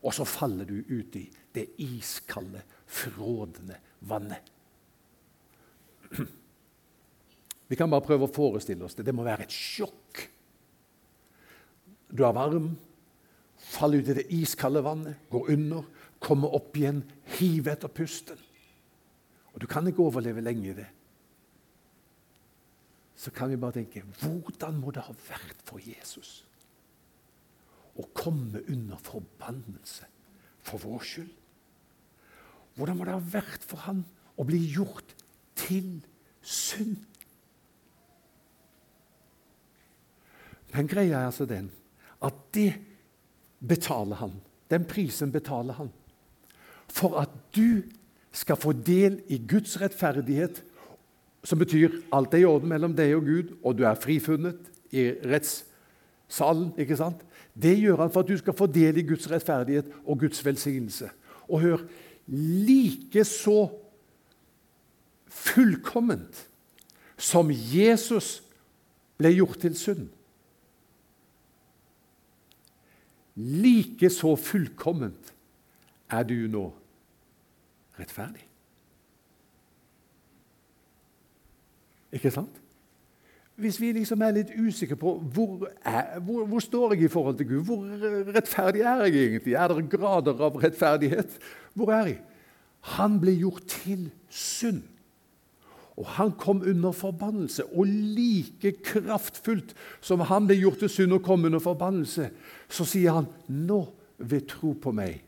og 0.06 0.14
så 0.16 0.26
faller 0.28 0.68
du 0.70 0.78
ut 0.88 1.16
i 1.20 1.26
det 1.56 1.68
iskalde, 1.82 2.62
frådende 2.86 3.80
vannet. 4.08 4.52
Vi 7.70 7.76
kan 7.76 7.90
bare 7.90 8.06
prøve 8.06 8.28
å 8.28 8.32
forestille 8.32 8.86
oss 8.86 8.96
det. 8.96 9.08
Det 9.08 9.16
må 9.16 9.26
være 9.26 9.48
et 9.48 9.56
sjokk. 9.56 10.22
Du 12.14 12.22
er 12.24 12.36
varm, 12.38 12.70
faller 13.58 14.04
ut 14.04 14.12
i 14.14 14.18
det 14.20 14.28
iskalde 14.38 14.84
vannet, 14.86 15.26
går 15.34 15.50
under, 15.56 15.88
kommer 16.22 16.54
opp 16.56 16.78
igjen, 16.78 17.02
hiver 17.40 17.74
etter 17.74 17.92
pusten. 17.92 18.40
Og 19.56 19.64
Du 19.64 19.68
kan 19.72 19.88
ikke 19.88 20.06
overleve 20.06 20.44
lenge 20.44 20.70
i 20.70 20.78
det 20.78 20.92
så 23.16 23.32
kan 23.32 23.50
vi 23.50 23.58
bare 23.58 23.80
tenke 23.80 24.04
hvordan 24.22 24.78
må 24.80 24.92
det 24.94 25.06
ha 25.08 25.16
vært 25.30 25.64
for 25.66 25.82
Jesus 25.82 26.44
å 27.96 28.06
komme 28.16 28.62
under 28.68 29.00
forbannelse 29.02 30.08
for 30.66 30.82
vår 30.84 31.04
skyld? 31.08 31.34
Hvordan 32.76 32.98
må 33.00 33.08
det 33.08 33.16
ha 33.16 33.34
vært 33.40 33.64
for 33.64 33.86
han 33.86 34.04
å 34.36 34.44
bli 34.48 34.60
gjort 34.74 35.16
til 35.56 36.02
synd? 36.44 36.98
Men 40.76 40.92
greia 40.92 41.22
er 41.22 41.30
altså 41.30 41.48
den 41.48 41.70
at 42.26 42.36
det 42.56 42.74
betaler 43.64 44.20
han. 44.20 44.34
Den 44.72 44.86
prisen 44.90 45.32
betaler 45.32 45.78
han. 45.78 45.92
For 46.92 47.16
at 47.22 47.32
du 47.56 47.86
skal 48.36 48.60
få 48.60 48.74
del 48.76 49.22
i 49.32 49.40
Guds 49.48 49.78
rettferdighet 49.80 50.62
som 51.46 51.62
betyr 51.62 52.02
alt 52.16 52.34
er 52.34 52.44
i 52.44 52.50
orden 52.50 52.72
mellom 52.72 52.96
deg 52.98 53.14
og 53.16 53.28
Gud, 53.30 53.54
og 53.62 53.78
du 53.78 53.86
er 53.86 54.00
frifunnet 54.02 54.70
i 54.96 55.08
rettssalen, 55.30 56.72
ikke 56.82 56.98
sant? 57.00 57.22
Det 57.56 57.78
gjør 57.80 58.02
han 58.04 58.12
for 58.12 58.26
at 58.26 58.28
du 58.28 58.38
skal 58.38 58.56
få 58.58 58.68
del 58.68 58.98
i 59.00 59.06
Guds 59.08 59.30
rettferdighet 59.32 59.92
og 60.04 60.20
Guds 60.20 60.46
velsignelse. 60.46 61.10
Og 61.48 61.62
hør 61.62 61.86
like 62.28 63.24
så 63.24 63.70
fullkomment 65.28 66.42
som 67.18 67.52
Jesus 67.52 68.42
ble 69.18 69.32
gjort 69.38 69.62
til 69.64 69.78
synd. 69.80 70.10
Like 73.36 74.10
så 74.10 74.36
fullkomment 74.40 75.32
er 76.12 76.28
du 76.28 76.36
nå 76.52 76.66
rettferdig. 78.00 78.44
Ikke 82.16 82.32
sant? 82.32 82.62
Hvis 83.56 83.78
vi 83.80 83.94
liksom 83.96 84.20
er 84.26 84.34
litt 84.36 84.50
usikre 84.60 84.98
på 85.00 85.14
hvor, 85.32 85.70
er, 85.88 86.18
hvor, 86.20 86.44
hvor 86.52 86.64
står 86.64 86.96
jeg 86.96 87.06
i 87.08 87.12
forhold 87.12 87.38
til 87.40 87.48
Gud, 87.54 87.62
hvor 87.70 88.34
rettferdig 88.36 88.82
er 88.84 89.06
jeg 89.06 89.22
egentlig? 89.22 89.54
Er 89.56 89.72
det 89.72 89.86
grader 89.94 90.42
av 90.44 90.58
rettferdighet? 90.60 91.38
Hvor 91.74 91.94
er 91.96 92.10
jeg? 92.12 92.18
Han 92.96 93.16
ble 93.22 93.38
gjort 93.40 93.64
til 93.72 94.10
synd. 94.30 94.84
Og 95.96 96.08
han 96.18 96.34
kom 96.36 96.60
under 96.68 96.92
forbannelse. 96.92 97.64
Og 97.72 97.88
like 97.88 98.74
kraftfullt 98.84 99.72
som 100.04 100.26
han 100.28 100.50
ble 100.50 100.58
gjort 100.60 100.84
til 100.84 100.92
synd 100.92 101.16
og 101.16 101.24
kom 101.24 101.48
under 101.48 101.64
forbannelse, 101.64 102.28
så 102.68 102.88
sier 102.88 103.22
han 103.22 103.30
nå 103.48 103.80
ved 104.20 104.50
tro 104.52 104.74
på 104.76 104.92
meg, 104.96 105.22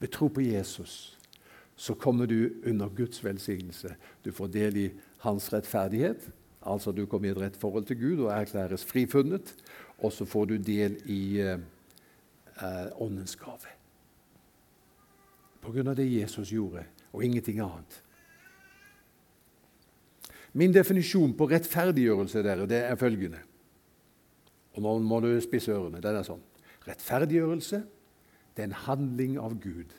ved 0.00 0.12
tro 0.12 0.28
på 0.28 0.44
Jesus, 0.44 1.16
så 1.76 1.96
kommer 1.96 2.28
du 2.28 2.50
under 2.68 2.92
Guds 2.92 3.24
velsignelse. 3.24 3.94
Du 4.24 4.32
får 4.36 4.52
del 4.52 4.76
i 4.76 4.86
hans 5.24 5.48
rettferdighet 5.52 6.28
Altså 6.62 6.92
du 6.92 7.06
kommer 7.06 7.28
i 7.28 7.32
et 7.32 7.40
rett 7.40 7.56
forhold 7.56 7.86
til 7.88 7.98
Gud 8.00 8.24
og 8.26 8.32
erklæres 8.34 8.84
frifunnet. 8.84 9.54
Og 9.98 10.12
så 10.12 10.24
får 10.24 10.44
du 10.44 10.56
del 10.56 10.98
i 11.06 11.40
eh, 11.40 11.58
eh 12.60 13.00
åndens 13.00 13.36
gave. 13.36 13.72
På 15.60 15.72
grunn 15.72 15.88
av 15.88 15.96
det 15.96 16.08
Jesus 16.08 16.52
gjorde, 16.52 16.84
og 17.12 17.24
ingenting 17.24 17.60
annet. 17.60 18.02
Min 20.52 20.74
definisjon 20.74 21.34
på 21.36 21.46
rettferdiggjørelse 21.46 22.42
dere, 22.42 22.66
det 22.66 22.84
er 22.84 22.96
følgende. 22.96 23.38
Og 24.74 24.82
nå 24.82 24.98
må 24.98 25.20
du 25.20 25.40
spisse 25.40 25.72
ørene. 25.72 26.00
Den 26.00 26.16
er 26.16 26.26
sånn. 26.26 26.42
Rettferdiggjørelse 26.88 27.82
det 28.56 28.62
er 28.62 28.70
en 28.70 28.82
handling 28.86 29.38
av 29.38 29.60
Gud 29.60 29.94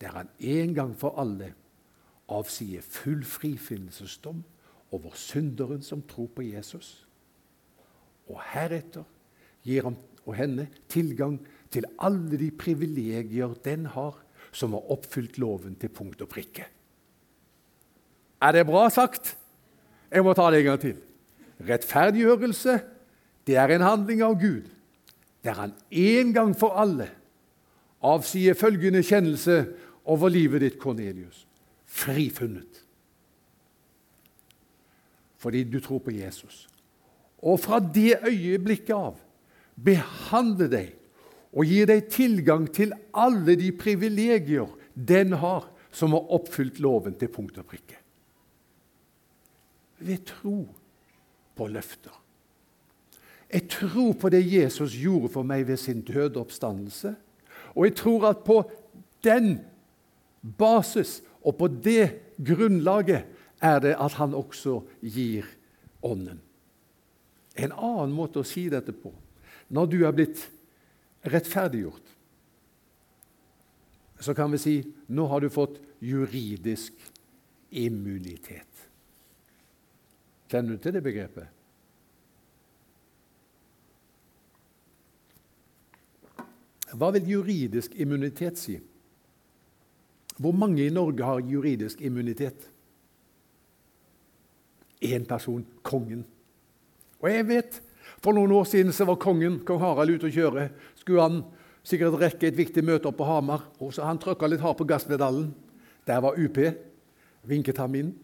der 0.00 0.12
han 0.12 0.28
en 0.38 0.74
gang 0.74 0.92
for 0.98 1.16
alle 1.20 1.54
avsier 2.28 2.82
full 2.82 3.22
frifinnelsesdom 3.24 4.42
over 4.94 5.14
synderen 5.18 5.82
som 5.82 6.02
tror 6.02 6.28
på 6.34 6.44
Jesus. 6.46 7.06
Og 8.30 8.40
heretter 8.52 9.06
gir 9.66 9.86
han 9.88 9.98
og 10.26 10.34
henne 10.38 10.68
tilgang 10.90 11.38
til 11.70 11.86
alle 12.02 12.38
de 12.38 12.50
privilegier 12.50 13.54
den 13.64 13.86
har 13.94 14.18
som 14.56 14.74
har 14.76 14.92
oppfylt 14.94 15.38
loven 15.42 15.76
til 15.78 15.92
punkt 15.92 16.22
og 16.24 16.30
prikke. 16.32 16.66
Er 18.42 18.52
det 18.52 18.66
bra 18.68 18.86
sagt? 18.92 19.34
Jeg 20.10 20.24
må 20.24 20.32
ta 20.36 20.48
det 20.50 20.62
en 20.62 20.70
gang 20.70 20.80
til. 20.80 20.96
Rettferdiggjørelse 21.66 22.78
det 23.46 23.56
er 23.56 23.72
en 23.72 23.84
handling 23.84 24.22
av 24.26 24.34
Gud, 24.40 24.66
der 25.44 25.54
han 25.60 25.74
en 25.90 26.32
gang 26.34 26.54
for 26.58 26.74
alle 26.78 27.08
avsier 28.02 28.58
følgende 28.58 29.02
kjennelse 29.06 29.60
over 30.04 30.30
livet 30.30 30.62
ditt, 30.62 30.78
Kornelius. 30.82 31.46
Frifunnet 31.86 32.85
fordi 35.46 35.62
du 35.70 35.78
tror 35.78 36.00
på 36.02 36.10
Jesus. 36.10 36.64
Og 37.38 37.60
fra 37.62 37.78
det 37.78 38.18
øyeblikket 38.26 38.96
av 38.96 39.20
behandle 39.76 40.66
deg 40.72 40.94
og 41.54 41.68
gi 41.70 41.84
deg 41.86 42.08
tilgang 42.10 42.64
til 42.74 42.94
alle 43.14 43.54
de 43.60 43.70
privilegier 43.76 44.72
den 44.96 45.36
har 45.38 45.68
som 45.94 46.16
har 46.16 46.32
oppfylt 46.34 46.80
loven 46.82 47.14
til 47.20 47.30
punkt 47.32 47.60
og 47.60 47.68
prikke. 47.70 48.00
Ved 50.02 50.26
tro 50.28 50.58
på 51.56 51.68
løfter. 51.70 52.12
Jeg 53.52 53.68
tror 53.70 54.12
på 54.18 54.28
det 54.34 54.42
Jesus 54.42 54.96
gjorde 54.98 55.30
for 55.32 55.46
meg 55.46 55.68
ved 55.68 55.78
sin 55.78 56.02
døde 56.04 56.40
oppstandelse. 56.42 57.14
Og 57.78 57.86
jeg 57.86 57.94
tror 58.02 58.26
at 58.32 58.42
på 58.44 58.58
den 59.24 59.60
basis 60.58 61.20
og 61.44 61.54
på 61.56 61.70
det 61.70 62.10
grunnlaget 62.42 63.35
er 63.62 63.80
det 63.80 63.94
at 63.98 64.18
han 64.20 64.34
også 64.34 64.80
gir 65.00 65.46
Ånden. 66.06 66.40
En 67.56 67.72
annen 67.72 68.12
måte 68.14 68.42
å 68.42 68.46
si 68.46 68.66
dette 68.70 68.92
på 68.92 69.10
Når 69.72 69.86
du 69.90 69.96
er 70.06 70.12
blitt 70.14 70.44
rettferdiggjort, 71.26 72.12
så 74.20 74.34
kan 74.36 74.52
vi 74.52 74.60
si 74.62 74.74
nå 75.10 75.26
har 75.26 75.42
du 75.42 75.48
fått 75.50 75.80
juridisk 75.98 76.94
immunitet. 77.74 78.86
Kjenner 80.46 80.76
du 80.76 80.82
til 80.82 80.94
det 80.94 81.02
begrepet? 81.02 81.50
Hva 86.94 87.10
vil 87.16 87.26
juridisk 87.34 87.98
immunitet 87.98 88.62
si? 88.62 88.78
Hvor 90.38 90.54
mange 90.54 90.86
i 90.86 90.94
Norge 90.94 91.26
har 91.26 91.42
juridisk 91.42 92.00
immunitet? 92.06 92.70
Én 95.02 95.26
person 95.28 95.64
kongen. 95.82 96.24
Og 97.20 97.30
jeg 97.30 97.48
vet, 97.48 97.82
For 98.22 98.32
noen 98.32 98.52
år 98.54 98.64
siden 98.64 98.92
så 98.94 99.04
var 99.04 99.18
kongen, 99.20 99.58
kong 99.66 99.80
Harald 99.82 100.14
ute 100.14 100.28
å 100.28 100.32
kjøre. 100.32 100.70
Skulle 100.96 101.22
han 101.22 101.40
sikkert 101.86 102.16
rekke 102.18 102.48
et 102.48 102.56
viktig 102.56 102.82
møte 102.84 103.10
oppe 103.10 103.20
på 103.20 103.28
Hamar. 103.28 103.66
og 103.78 103.92
så 103.92 104.06
Han 104.06 104.18
trykka 104.18 104.48
litt 104.48 104.60
hardt 104.60 104.78
på 104.78 104.86
gasspedalen. 104.88 105.54
Der 106.06 106.20
var 106.20 106.38
UP. 106.38 106.58
Vinket 107.44 107.78
ham 107.78 107.94
inn. 107.94 108.14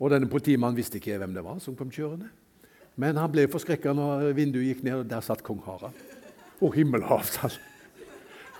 Og 0.00 0.10
denne 0.10 0.28
Politimannen 0.28 0.76
visste 0.76 0.98
ikke 0.98 1.18
hvem 1.18 1.34
det 1.34 1.44
var 1.44 1.60
som 1.60 1.76
kom 1.76 1.90
kjørende. 1.90 2.28
Men 2.96 3.16
han 3.16 3.30
ble 3.30 3.46
forskrekka 3.48 3.94
når 3.94 4.32
vinduet 4.34 4.66
gikk 4.66 4.84
ned, 4.84 5.00
og 5.02 5.08
der 5.08 5.20
satt 5.24 5.42
kong 5.42 5.62
Harald. 5.64 5.94
Å, 6.60 6.70
himmelhavsall! 6.74 7.56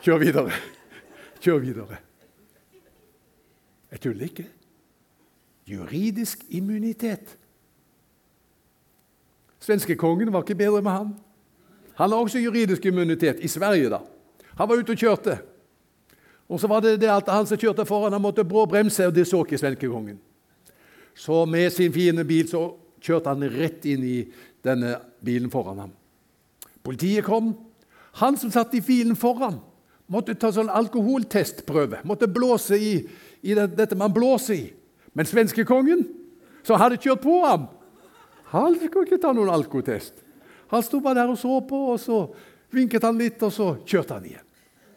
Kjør 0.05 0.21
videre. 0.21 0.57
Kjør 1.41 1.61
videre. 1.63 1.99
Jeg 3.91 4.01
tuller 4.01 4.27
ikke 4.27 4.47
juridisk 5.69 6.45
immunitet. 6.49 7.37
Svenskekongen 9.61 10.33
var 10.33 10.45
ikke 10.45 10.59
bedre 10.59 10.83
med 10.83 10.93
han. 10.93 11.15
Han 11.95 12.11
har 12.11 12.19
også 12.19 12.39
juridisk 12.39 12.87
immunitet 12.87 13.41
i 13.41 13.49
Sverige. 13.49 13.91
da. 13.91 13.99
Han 14.59 14.69
var 14.69 14.77
ute 14.77 14.93
og 14.93 14.99
kjørte. 14.99 15.39
Og 16.49 16.61
så 16.61 16.67
var 16.67 16.81
det 16.81 17.01
det 17.01 17.09
at 17.09 17.29
Han 17.29 17.47
som 17.47 17.59
kjørte 17.59 17.87
foran, 17.87 18.13
han 18.13 18.23
måtte 18.23 18.45
brå 18.45 18.67
bremse, 18.67 19.07
og 19.07 19.15
det 19.15 19.27
så 19.27 19.45
ikke 19.45 19.59
svenskekongen. 19.59 20.19
Så 21.15 21.45
med 21.45 21.71
sin 21.71 21.93
fine 21.93 22.25
bil 22.25 22.49
så 22.49 22.75
kjørte 23.01 23.29
han 23.29 23.51
rett 23.51 23.85
inn 23.85 24.05
i 24.05 24.25
denne 24.65 24.99
bilen 25.25 25.51
foran 25.51 25.79
ham. 25.79 25.93
Politiet 26.83 27.25
kom. 27.25 27.55
Han 28.21 28.37
som 28.37 28.51
satt 28.51 28.75
i 28.75 28.81
bilen 28.81 29.17
foran, 29.17 29.61
måtte 30.07 30.35
ta 30.35 30.53
sånn 30.53 30.69
alkoholtestprøve. 30.69 32.03
Måtte 32.05 32.29
blåse 32.29 32.77
i, 32.79 33.09
i 33.43 33.55
det, 33.55 33.71
dette 33.79 33.97
man 33.97 34.13
blåser 34.13 34.55
i. 34.55 34.67
Men 35.15 35.29
svenskekongen, 35.31 36.05
som 36.67 36.81
hadde 36.81 36.99
kjørt 36.99 37.23
på 37.23 37.39
ham, 37.45 37.69
han 38.51 38.77
skulle 38.79 39.07
ikke 39.09 39.21
ta 39.23 39.33
noen 39.35 39.53
alkotest. 39.55 40.21
Han 40.71 40.83
sto 40.83 41.01
bare 41.03 41.23
der 41.23 41.33
og 41.33 41.39
så 41.39 41.61
på, 41.67 41.81
og 41.95 42.01
så 42.03 42.19
vinket 42.75 43.07
han 43.07 43.19
litt, 43.19 43.43
og 43.43 43.53
så 43.55 43.69
kjørte 43.87 44.19
han 44.19 44.29
igjen. 44.29 44.47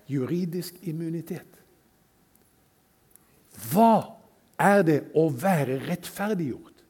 Juridisk 0.08 0.78
immunitet. 0.88 1.58
Hva 3.72 4.18
er 4.62 4.84
det 4.86 5.00
å 5.18 5.28
være 5.34 5.80
rettferdiggjort? 5.86 6.84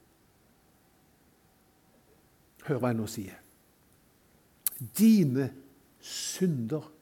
Hør 2.67 2.81
hva 2.81 2.91
jeg 2.91 2.99
nå 2.99 3.07
sier. 3.09 3.39
Dine 4.77 5.49
synder 6.03 6.93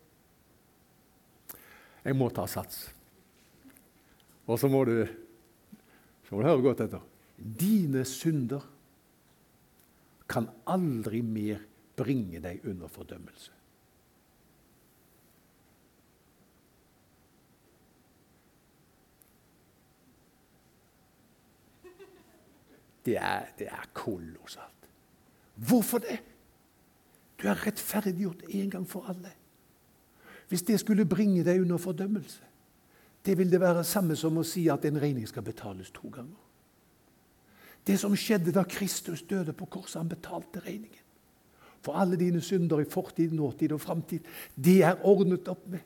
Jeg 2.06 2.14
må 2.14 2.28
ta 2.30 2.44
sats. 2.46 2.84
Og 4.46 4.60
så 4.62 4.70
må 4.70 4.84
du 4.86 5.00
så 6.26 6.36
må 6.36 6.42
du 6.42 6.48
høre 6.48 6.64
godt 6.66 6.82
etter. 6.86 7.04
Dine 7.38 8.06
synder 8.08 8.64
kan 10.30 10.48
aldri 10.68 11.22
mer 11.22 11.62
bringe 11.96 12.42
deg 12.42 12.66
under 12.66 12.90
fordømmelse. 12.92 13.52
Det 23.06 23.20
er, 23.22 23.52
det 23.60 23.68
er 23.70 23.86
kolossalt. 23.94 24.90
Hvorfor 25.56 26.02
det? 26.02 26.18
Du 27.38 27.46
er 27.48 27.68
rettferdiggjort 27.68 28.48
en 28.50 28.72
gang 28.74 28.88
for 28.90 29.06
alle. 29.10 29.30
Hvis 30.50 30.66
det 30.66 30.80
skulle 30.82 31.06
bringe 31.06 31.44
deg 31.46 31.62
under 31.62 31.78
fordømmelse, 31.78 32.45
det 33.26 33.38
vil 33.38 33.52
det 33.52 33.60
være 33.62 33.84
samme 33.84 34.16
som 34.16 34.38
å 34.38 34.46
si 34.46 34.68
at 34.70 34.86
en 34.86 35.00
regning 35.02 35.28
skal 35.28 35.46
betales 35.46 35.92
to 35.96 36.10
ganger. 36.14 36.42
Det 37.86 38.00
som 38.02 38.16
skjedde 38.18 38.54
da 38.54 38.64
Kristus 38.66 39.22
døde 39.30 39.54
på 39.54 39.68
korset, 39.70 40.00
han 40.02 40.10
betalte 40.10 40.62
regningen. 40.66 41.02
For 41.86 41.98
alle 42.02 42.18
dine 42.18 42.42
synder 42.42 42.82
i 42.82 42.88
fortid, 42.90 43.34
nåtid 43.34 43.76
og 43.76 43.82
framtid. 43.82 44.26
Det 44.56 44.80
er 44.84 45.04
ordnet 45.06 45.48
opp 45.48 45.68
med. 45.70 45.84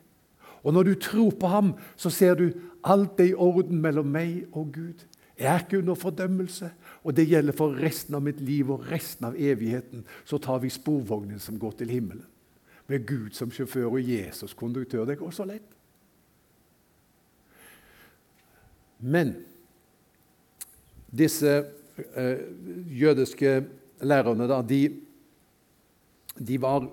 Og 0.64 0.74
når 0.74 0.82
du 0.82 0.94
tror 0.94 1.30
på 1.40 1.46
ham, 1.46 1.74
så 1.96 2.10
ser 2.10 2.34
du 2.34 2.50
alt 2.84 3.20
er 3.20 3.32
i 3.32 3.34
orden 3.36 3.80
mellom 3.80 4.08
meg 4.08 4.46
og 4.52 4.72
Gud. 4.72 5.04
Jeg 5.40 5.48
er 5.54 5.62
ikke 5.64 5.78
under 5.78 5.96
fordømmelse, 5.96 6.70
og 7.04 7.16
det 7.16 7.28
gjelder 7.28 7.56
for 7.56 7.76
resten 7.80 8.16
av 8.16 8.24
mitt 8.24 8.40
liv 8.44 8.70
og 8.70 8.84
resten 8.90 9.24
av 9.28 9.36
evigheten. 9.40 10.04
Så 10.24 10.38
tar 10.38 10.60
vi 10.60 10.72
sporvognen 10.72 11.40
som 11.40 11.58
går 11.58 11.78
til 11.78 11.92
himmelen, 11.92 12.26
med 12.86 13.06
Gud 13.08 13.30
som 13.32 13.52
sjåfør 13.52 13.94
og 13.94 14.04
Jesus 14.04 14.54
konduktør. 14.54 15.04
Det 15.08 15.18
går 15.18 15.30
så 15.32 15.48
lett. 15.48 15.79
Men 19.00 19.34
disse 21.10 21.52
eh, 22.14 22.38
jødiske 22.92 23.54
lærerne, 24.00 24.48
da, 24.48 24.62
de, 24.62 24.82
de 26.38 26.62
var 26.62 26.88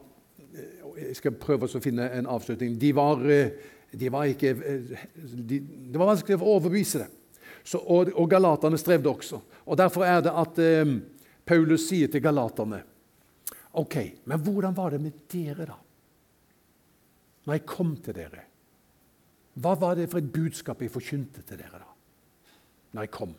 Jeg 0.97 1.15
skal 1.19 1.35
prøve 1.37 1.67
å 1.69 1.81
finne 1.81 2.07
en 2.17 2.25
avslutning. 2.25 2.73
De 2.81 2.89
var, 2.95 3.21
eh, 3.29 3.51
de 3.93 4.09
var 4.11 4.25
ikke 4.31 4.55
eh, 4.55 5.05
de, 5.15 5.59
Det 5.61 5.99
var 5.99 6.09
vanskelig 6.09 6.39
å 6.39 6.55
overbevise 6.55 7.03
dem. 7.03 7.13
Så, 7.67 7.81
og, 7.83 8.13
og 8.15 8.29
galaterne 8.31 8.79
strevde 8.79 9.11
også. 9.11 9.41
Og 9.67 9.77
Derfor 9.77 10.07
er 10.07 10.23
det 10.25 10.33
at 10.33 10.61
eh, 10.63 10.95
Paulus 11.47 11.89
sier 11.89 12.11
til 12.11 12.23
galaterne 12.23 12.83
Ok, 13.77 13.95
men 14.25 14.41
hvordan 14.41 14.73
var 14.73 14.95
det 14.95 15.01
med 15.03 15.19
dere, 15.29 15.67
da? 15.69 15.75
Når 17.45 17.53
jeg 17.53 17.65
kom 17.69 17.91
til 18.01 18.15
dere, 18.17 18.41
hva 19.61 19.75
var 19.77 19.99
det 19.99 20.07
for 20.09 20.19
et 20.19 20.31
budskap 20.33 20.81
jeg 20.81 20.93
forkynte 20.93 21.43
til 21.45 21.59
dere 21.59 21.83
da? 21.83 21.86
Når 22.93 23.07
jeg 23.07 23.13
kom? 23.13 23.33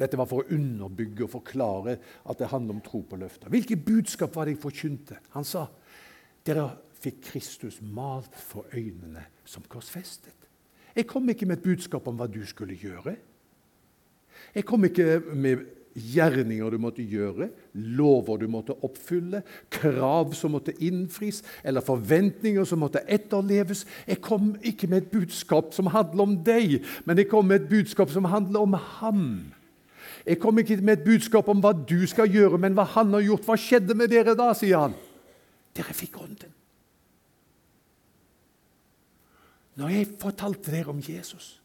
Dette 0.00 0.18
var 0.18 0.26
for 0.30 0.42
å 0.42 0.54
underbygge 0.54 1.26
og 1.26 1.34
forklare 1.34 1.96
at 2.28 2.40
det 2.40 2.50
handler 2.50 2.78
om 2.78 2.84
tro 2.84 3.02
på 3.06 3.18
løfter. 3.20 3.52
Hvilket 3.52 3.84
budskap 3.84 4.34
var 4.34 4.48
det 4.48 4.56
jeg 4.56 4.62
forkynte? 4.64 5.18
Han 5.36 5.46
sa 5.46 5.66
dere 6.46 6.70
fikk 7.02 7.20
Kristus 7.28 7.80
malt 7.82 8.34
for 8.38 8.70
øynene 8.74 9.24
som 9.44 9.64
korsfestet. 9.68 10.48
Jeg 10.96 11.06
kom 11.08 11.28
ikke 11.30 11.46
med 11.48 11.60
et 11.60 11.66
budskap 11.66 12.08
om 12.08 12.18
hva 12.18 12.28
du 12.30 12.42
skulle 12.46 12.76
gjøre. 12.78 13.14
Jeg 14.54 14.66
kom 14.68 14.84
ikke 14.84 15.20
med 15.32 15.62
gjerninger 15.94 16.72
du 16.72 16.78
måtte 16.80 17.04
gjøre, 17.04 17.48
lover 17.74 18.42
du 18.42 18.46
måtte 18.50 18.76
oppfylle, 18.84 19.42
krav 19.72 20.32
som 20.36 20.54
måtte 20.56 20.74
innfris, 20.82 21.42
eller 21.64 21.84
forventninger 21.84 22.64
som 22.68 22.82
måtte 22.82 23.04
etterleves. 23.06 23.84
Jeg 24.08 24.22
kom 24.24 24.54
ikke 24.62 24.88
med 24.90 25.04
et 25.04 25.10
budskap 25.12 25.72
som 25.76 25.90
handler 25.92 26.26
om 26.26 26.36
deg, 26.46 26.80
men 27.04 27.20
jeg 27.20 27.28
kom 27.30 27.50
med 27.50 27.62
et 27.62 27.70
budskap 27.70 28.12
som 28.12 28.30
handler 28.32 28.64
om 28.64 28.78
ham. 29.00 29.26
Jeg 30.26 30.38
kom 30.38 30.58
ikke 30.58 30.78
med 30.80 31.00
et 31.00 31.06
budskap 31.06 31.48
om 31.50 31.62
hva 31.62 31.72
du 31.74 32.00
skal 32.06 32.30
gjøre, 32.30 32.60
men 32.62 32.76
hva 32.78 32.86
han 32.94 33.10
har 33.16 33.24
gjort. 33.26 33.46
Hva 33.46 33.58
skjedde 33.58 33.96
med 33.98 34.12
dere 34.12 34.36
da? 34.38 34.52
sier 34.54 34.86
han. 34.86 34.94
Dere 35.74 35.96
fikk 35.96 36.20
ånden. 36.22 36.52
Når 39.80 39.88
jeg 39.88 40.08
fortalte 40.20 40.70
dere 40.70 40.92
om 40.92 41.00
Jesus, 41.00 41.56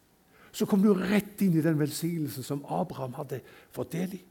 så 0.52 0.66
kom 0.66 0.82
du 0.82 0.90
rett 0.96 1.40
inn 1.44 1.58
i 1.58 1.64
den 1.64 1.78
velsignelsen 1.80 2.46
som 2.46 2.64
Abraham 2.64 3.14
hadde 3.18 3.40
fått 3.74 3.92
del 3.94 4.18
i. 4.18 4.22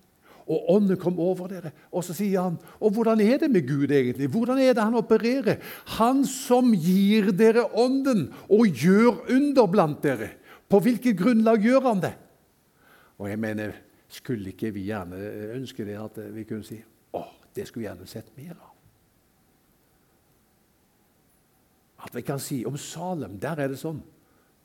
Og 0.47 0.69
ånden 0.71 0.99
kom 0.99 1.17
over 1.19 1.49
dere. 1.51 1.73
Og 1.91 2.05
så 2.07 2.15
sier 2.15 2.45
han 2.45 2.55
Og 2.79 2.93
hvordan 2.95 3.19
er 3.19 3.41
det 3.41 3.49
med 3.51 3.67
Gud 3.67 3.91
egentlig? 3.91 4.29
Hvordan 4.31 4.61
er 4.63 4.73
det 4.73 4.83
han 4.83 4.95
opererer? 4.95 5.59
Han 5.99 6.23
som 6.27 6.71
gir 6.71 7.33
dere 7.35 7.65
ånden 7.75 8.29
og 8.47 8.71
gjør 8.71 9.27
under 9.35 9.67
blant 9.67 9.99
dere. 10.03 10.31
På 10.67 10.79
hvilket 10.83 11.19
grunnlag 11.19 11.63
gjør 11.63 11.89
han 11.89 12.03
det? 12.03 12.13
Og 13.17 13.29
jeg 13.29 13.39
mener, 13.39 13.75
skulle 14.07 14.53
ikke 14.53 14.71
vi 14.71 14.87
gjerne 14.87 15.19
ønske 15.57 15.85
det 15.87 15.97
at 15.99 16.19
vi 16.31 16.45
kunne 16.47 16.63
si 16.63 16.77
å, 17.15 17.23
det 17.55 17.65
skulle 17.67 17.83
vi 17.83 17.89
gjerne 17.89 18.07
sett 18.07 18.29
mer 18.37 18.53
av? 18.55 18.73
At 22.07 22.15
vi 22.15 22.23
kan 22.23 22.39
si 22.39 22.61
om 22.67 22.77
Salem, 22.79 23.39
der 23.41 23.63
er 23.63 23.73
det 23.73 23.79
sånn. 23.81 23.99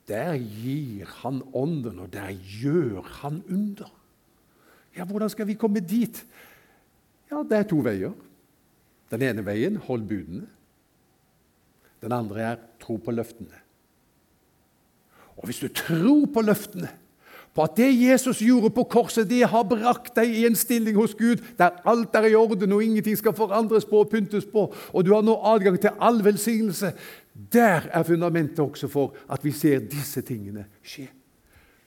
Der 0.09 0.35
gir 0.37 1.07
han 1.23 1.43
ånden, 1.55 1.99
og 2.03 2.13
der 2.13 2.33
gjør 2.61 3.03
han 3.23 3.43
under. 3.51 3.91
Ja, 4.97 5.05
Hvordan 5.05 5.31
skal 5.31 5.47
vi 5.47 5.55
komme 5.55 5.81
dit? 5.81 6.25
Ja, 7.31 7.43
Det 7.43 7.59
er 7.59 7.69
to 7.69 7.81
veier. 7.85 8.13
Den 9.13 9.23
ene 9.23 9.45
veien 9.45 9.77
hold 9.77 10.03
budene. 10.09 10.47
Den 12.03 12.13
andre 12.13 12.41
er 12.41 12.57
tro 12.81 12.97
på 12.97 13.13
løftene. 13.15 13.61
Og 15.37 15.45
hvis 15.45 15.61
du 15.63 15.69
tror 15.69 16.27
på 16.35 16.41
løftene, 16.41 16.89
på 17.53 17.65
at 17.67 17.77
det 17.77 17.91
Jesus 17.93 18.41
gjorde 18.41 18.71
på 18.73 18.85
korset, 18.89 19.29
det 19.29 19.43
har 19.49 19.65
brakt 19.69 20.15
deg 20.17 20.31
i 20.33 20.45
en 20.49 20.57
stilling 20.57 20.97
hos 20.97 21.13
Gud 21.19 21.43
der 21.59 21.83
alt 21.89 22.15
er 22.17 22.31
i 22.31 22.37
orden 22.39 22.73
og 22.73 22.85
ingenting 22.85 23.19
skal 23.19 23.37
forandres 23.37 23.85
på 23.89 24.01
og 24.01 24.13
pyntes 24.13 24.47
på, 24.49 24.69
og 24.73 25.05
du 25.05 25.13
har 25.13 25.25
nå 25.27 25.37
adgang 25.53 25.77
til 25.81 25.93
all 26.01 26.23
velsignelse, 26.25 26.95
der 27.53 27.89
er 27.93 28.07
fundamentet 28.09 28.61
også 28.61 28.89
for 28.89 29.17
at 29.29 29.45
vi 29.45 29.53
ser 29.53 29.85
disse 29.85 30.23
tingene 30.25 30.65
skje. 30.83 31.09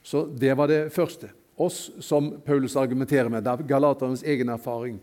Så 0.06 0.28
det 0.30 0.54
var 0.58 0.70
det 0.70 0.92
første. 0.94 1.32
Oss 1.58 1.90
som 2.04 2.36
Paulus 2.46 2.76
argumenterer 2.76 3.30
med. 3.30 3.42
Det 3.42 3.52
er 3.52 3.68
Galaternes 3.68 4.24
egen 4.24 4.50
erfaring. 4.54 5.00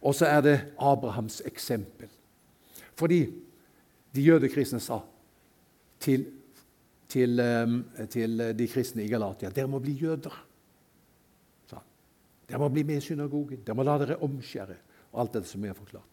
Og 0.00 0.14
så 0.14 0.28
er 0.30 0.40
det 0.40 0.60
Abrahams 0.78 1.42
eksempel. 1.44 2.08
Fordi 2.96 3.26
de 4.14 4.22
jødekristne 4.22 4.80
sa 4.80 5.00
til, 6.00 6.24
til, 7.08 7.42
til, 8.10 8.42
de 8.58 8.68
kristne 8.70 9.04
i 9.04 9.10
Galatia 9.10 9.50
dere 9.54 9.70
må 9.70 9.78
bli 9.82 9.94
jøder. 10.00 10.34
Sa. 11.70 11.80
Dere 12.48 12.60
må 12.62 12.70
bli 12.72 12.84
med 12.86 13.00
i 13.00 13.06
synagogen, 13.06 13.62
dere 13.64 13.78
må 13.78 13.86
la 13.86 13.98
dere 14.02 14.18
omskjære. 14.22 14.76
og 15.12 15.20
alt 15.22 15.38
dette 15.38 15.48
som 15.48 15.64
er 15.64 15.72
forklart. 15.72 16.08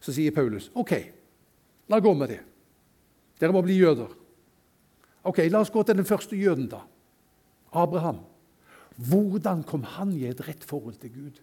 Så 0.00 0.12
sier 0.12 0.34
Paulus 0.36 0.70
ok, 0.74 0.92
la 1.88 2.00
gå 2.00 2.12
med 2.14 2.28
det. 2.28 2.42
Dere 3.40 3.54
må 3.54 3.62
bli 3.64 3.78
jøder. 3.78 4.12
Ok, 5.24 5.40
La 5.48 5.62
oss 5.64 5.72
gå 5.72 5.82
til 5.82 5.96
den 5.96 6.04
første 6.04 6.36
jøden, 6.36 6.68
da. 6.68 6.82
Abraham. 7.72 8.20
Hvordan 8.96 9.64
kom 9.66 9.82
han 9.96 10.12
i 10.12 10.26
et 10.28 10.40
rett 10.46 10.64
forhold 10.64 11.00
til 11.00 11.10
Gud? 11.14 11.40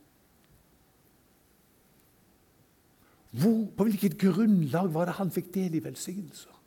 Hvor, 3.31 3.65
på 3.75 3.87
hvilket 3.87 4.19
grunnlag 4.19 4.91
var 4.93 5.07
det 5.07 5.17
han 5.17 5.31
fikk 5.31 5.49
del 5.55 5.75
i 5.75 5.83
velsignelser? 5.83 6.60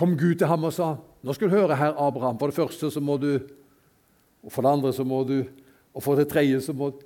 Kom 0.00 0.16
Gud 0.16 0.38
til 0.40 0.48
ham 0.48 0.64
og 0.64 0.72
sa 0.72 0.94
nå 1.20 1.34
skal 1.36 1.50
du 1.50 1.58
høre, 1.58 1.76
herr 1.76 1.98
Abraham, 2.00 2.38
for 2.40 2.48
det 2.48 2.56
første 2.56 2.88
så 2.88 3.02
må 3.04 3.18
du 3.20 3.34
og 4.40 4.48
For 4.48 4.64
det 4.64 4.70
andre 4.72 4.92
så 4.96 5.04
må 5.04 5.18
du, 5.28 5.44
og 5.92 6.02
for 6.02 6.16
det 6.16 6.30
tredje 6.30 6.62
så 6.64 6.72
må 6.72 6.86
du 6.96 7.02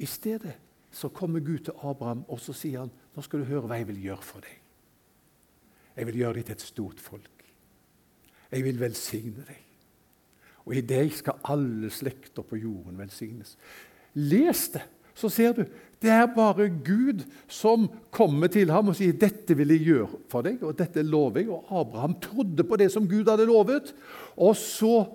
I 0.00 0.06
stedet 0.08 0.54
så 0.92 1.10
kommer 1.12 1.40
Gud 1.44 1.66
til 1.66 1.76
Abraham 1.84 2.24
og 2.32 2.40
så 2.40 2.54
sier 2.56 2.86
han, 2.86 2.92
nå 3.12 3.24
skal 3.24 3.42
du 3.42 3.50
høre 3.50 3.68
hva 3.68 3.76
jeg 3.76 3.88
vil 3.90 3.98
gjøre 4.06 4.24
for 4.24 4.40
deg. 4.40 4.54
Jeg 5.96 6.08
vil 6.08 6.18
gjøre 6.22 6.38
deg 6.38 6.46
til 6.48 6.56
et 6.56 6.64
stort 6.64 7.00
folk. 7.00 7.44
Jeg 8.52 8.64
vil 8.64 8.80
velsigne 8.80 9.44
deg. 9.44 9.60
Og 10.64 10.74
i 10.76 10.84
deg 10.84 11.12
skal 11.16 11.40
alle 11.52 11.90
slekter 11.92 12.44
på 12.46 12.58
jorden 12.60 12.96
velsignes. 13.00 13.54
Les 14.16 14.62
det, 14.72 14.84
så 15.16 15.28
ser 15.32 15.56
du. 15.56 15.64
Det 16.02 16.10
er 16.12 16.26
bare 16.28 16.68
Gud 16.68 17.24
som 17.48 17.86
kommer 18.12 18.50
til 18.52 18.70
ham 18.70 18.88
og 18.92 18.96
sier 18.98 19.16
'Dette 19.16 19.56
vil 19.56 19.68
jeg 19.68 19.86
gjøre 19.86 20.18
for 20.28 20.42
deg', 20.42 20.62
og 20.62 20.76
'dette 20.76 21.02
lover 21.02 21.40
jeg'. 21.40 21.50
Og 21.50 21.80
Abraham 21.80 22.14
trodde 22.20 22.64
på 22.64 22.76
det 22.76 22.92
som 22.92 23.08
Gud 23.08 23.30
hadde 23.30 23.46
lovet. 23.46 23.94
Og 24.36 24.56
så 24.56 25.06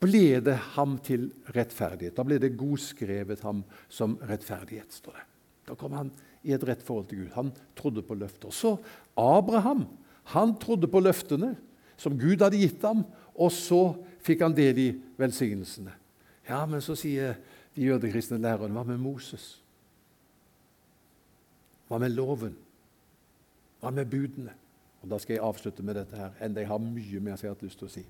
ble 0.00 0.40
det 0.40 0.56
ham 0.76 0.98
til 0.98 1.30
rettferdighet. 1.54 2.16
Da 2.16 2.22
ble 2.22 2.38
det 2.38 2.56
godskrevet 2.56 3.40
ham 3.40 3.64
som 3.88 4.16
rettferdighet. 4.16 4.92
står 4.92 5.12
det. 5.12 5.26
Da 5.68 5.74
kom 5.74 5.92
han 5.92 6.10
i 6.44 6.52
et 6.52 6.64
rett 6.64 6.82
forhold 6.82 7.08
til 7.08 7.18
Gud. 7.18 7.30
Han 7.34 7.52
trodde 7.76 8.02
på 8.02 8.14
løfter. 8.14 8.50
Så 8.50 8.78
Abraham 9.16 9.86
han 10.24 10.56
trodde 10.58 10.88
på 10.88 11.00
løftene 11.00 11.54
som 11.96 12.18
Gud 12.18 12.42
hadde 12.42 12.58
gitt 12.58 12.82
ham, 12.82 13.04
og 13.34 13.52
så 13.52 13.94
fikk 14.24 14.42
han 14.42 14.56
del 14.56 14.78
i 14.78 14.88
velsignelsene. 15.20 15.92
Ja, 16.48 16.64
men 16.66 16.82
så 16.84 16.96
sier 16.98 17.36
de 17.74 17.88
jødekristne 17.88 18.40
lærerne 18.42 18.74
hva 18.74 18.84
med 18.86 19.00
Moses? 19.00 19.63
Hva 21.94 22.00
med 22.02 22.10
loven? 22.10 22.54
Hva 23.78 23.92
med 23.94 24.08
budene? 24.10 24.50
Og 25.04 25.10
Da 25.10 25.18
skal 25.22 25.36
jeg 25.36 25.44
avslutte 25.46 25.82
med 25.86 25.94
dette 25.94 26.16
her, 26.18 26.32
enda 26.42 26.58
jeg 26.58 26.66
har 26.66 26.80
mye 26.82 27.20
mer 27.22 27.38
jeg 27.38 27.52
har 27.52 27.60
lyst 27.62 27.78
til 27.78 27.86
å 27.86 27.92
si. 27.92 28.02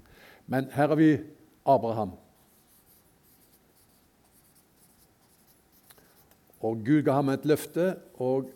Men 0.48 0.70
her 0.72 0.88
har 0.88 0.96
vi 0.96 1.18
Abraham. 1.68 2.14
Og 6.64 6.80
Gud 6.86 7.02
ga 7.04 7.18
ham 7.18 7.28
et 7.34 7.44
løfte, 7.44 7.90
og 8.16 8.48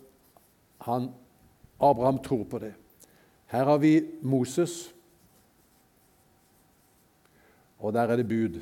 han, 0.87 1.11
Abraham 1.77 2.17
tror 2.25 2.47
på 2.49 2.63
det. 2.65 2.73
Her 3.53 3.69
har 3.69 3.77
vi 3.77 3.93
Moses, 4.25 4.79
og 7.77 7.93
der 7.93 8.09
er 8.09 8.17
det 8.17 8.29
bud. 8.33 8.61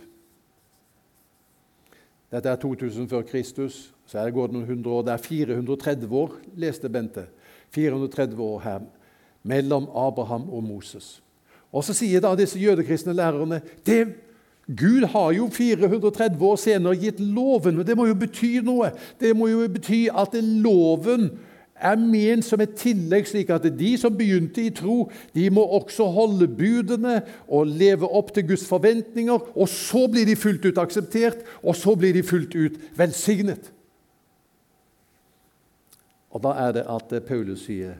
Dette 2.31 2.51
er 2.51 2.59
2000 2.59 3.07
før 3.07 3.23
Kristus, 3.23 3.93
så 4.07 4.19
er 4.19 4.27
det 4.27 4.35
gått 4.35 4.51
noen 4.51 4.67
hundre 4.67 4.91
år. 4.91 5.05
Det 5.07 5.13
er 5.13 5.23
430 5.23 6.15
år, 6.15 6.35
leste 6.59 6.89
Bente. 6.91 7.27
430 7.75 8.41
år 8.43 8.59
her 8.63 8.85
mellom 9.47 9.87
Abraham 9.95 10.49
og 10.49 10.63
Moses. 10.63 11.21
Og 11.71 11.83
Så 11.83 11.93
sier 11.95 12.23
da 12.23 12.33
disse 12.35 12.59
jødekristne 12.59 13.15
lærerne 13.15 13.61
det 13.85 14.15
Gud 14.67 15.05
har 15.07 15.31
jo 15.31 15.47
430 15.47 16.43
år 16.43 16.57
senere 16.59 16.99
gitt 16.99 17.19
loven, 17.23 17.79
og 17.79 17.87
det 17.87 17.95
må 17.95 18.09
jo 18.09 18.15
bety 18.19 18.57
noe. 18.59 18.89
Det 19.19 19.31
må 19.35 19.47
jo 19.47 19.61
bety 19.71 20.09
at 20.11 20.35
loven 20.43 21.29
er 21.79 21.97
ment 21.99 22.45
som 22.45 22.61
et 22.63 22.75
tillegg, 22.77 23.27
slik 23.29 23.51
at 23.53 23.65
de 23.77 23.91
som 23.99 24.15
begynte 24.17 24.63
i 24.65 24.73
tro, 24.73 25.07
de 25.35 25.47
må 25.53 25.63
også 25.77 26.07
holde 26.13 26.47
budene 26.49 27.19
og 27.47 27.69
leve 27.69 28.07
opp 28.07 28.33
til 28.35 28.47
Guds 28.49 28.65
forventninger. 28.69 29.49
Og 29.55 29.69
så 29.69 30.07
blir 30.11 30.27
de 30.27 30.37
fullt 30.39 30.65
ut 30.65 30.81
akseptert, 30.81 31.43
og 31.61 31.77
så 31.77 31.95
blir 31.99 32.15
de 32.17 32.25
fullt 32.25 32.55
ut 32.57 32.79
velsignet. 32.97 33.71
Og 36.33 36.43
da 36.43 36.53
er 36.67 36.73
det 36.77 36.87
at 36.91 37.13
Paulus 37.27 37.65
sier 37.65 37.97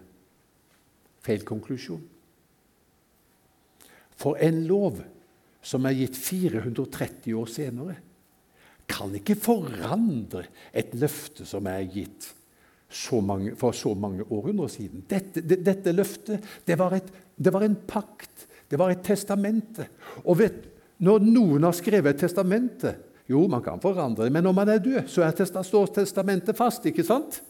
feil 1.26 1.46
konklusjon. 1.48 2.04
For 4.18 4.40
en 4.42 4.64
lov 4.66 5.04
som 5.66 5.86
er 5.86 5.98
gitt 5.98 6.18
430 6.18 7.34
år 7.38 7.50
senere, 7.52 7.98
kan 8.88 9.12
ikke 9.18 9.36
forandre 9.36 10.46
et 10.72 10.94
løfte 10.96 11.46
som 11.46 11.68
er 11.68 11.84
gitt 11.92 12.30
så 12.90 13.22
mange, 13.22 13.56
for 13.60 13.76
så 13.76 13.94
mange 13.94 14.24
århundrer 14.30 14.68
siden. 14.72 15.04
Dette, 15.10 15.42
det, 15.44 15.60
dette 15.66 15.92
løftet 15.92 16.44
det 16.68 16.78
var, 16.80 16.96
et, 16.96 17.10
det 17.36 17.54
var, 17.54 17.66
en 17.66 17.76
pakt, 17.88 18.48
det 18.72 18.80
var 18.80 18.94
et 18.94 19.04
testamente. 19.04 19.90
Og 20.24 20.40
vet, 20.40 20.64
når 21.04 21.26
noen 21.28 21.68
har 21.68 21.76
skrevet 21.78 22.16
et 22.16 22.26
testamente 22.28 22.96
Jo, 23.28 23.42
man 23.52 23.60
kan 23.60 23.82
forandre 23.84 24.24
det, 24.24 24.32
men 24.32 24.46
når 24.48 24.54
man 24.56 24.70
er 24.72 24.80
død, 24.80 25.02
så 25.12 25.26
er 25.26 25.64
står 25.68 25.90
testamentet 25.98 26.56
fast. 26.56 26.86
ikke 26.88 27.04
sant? 27.04 27.42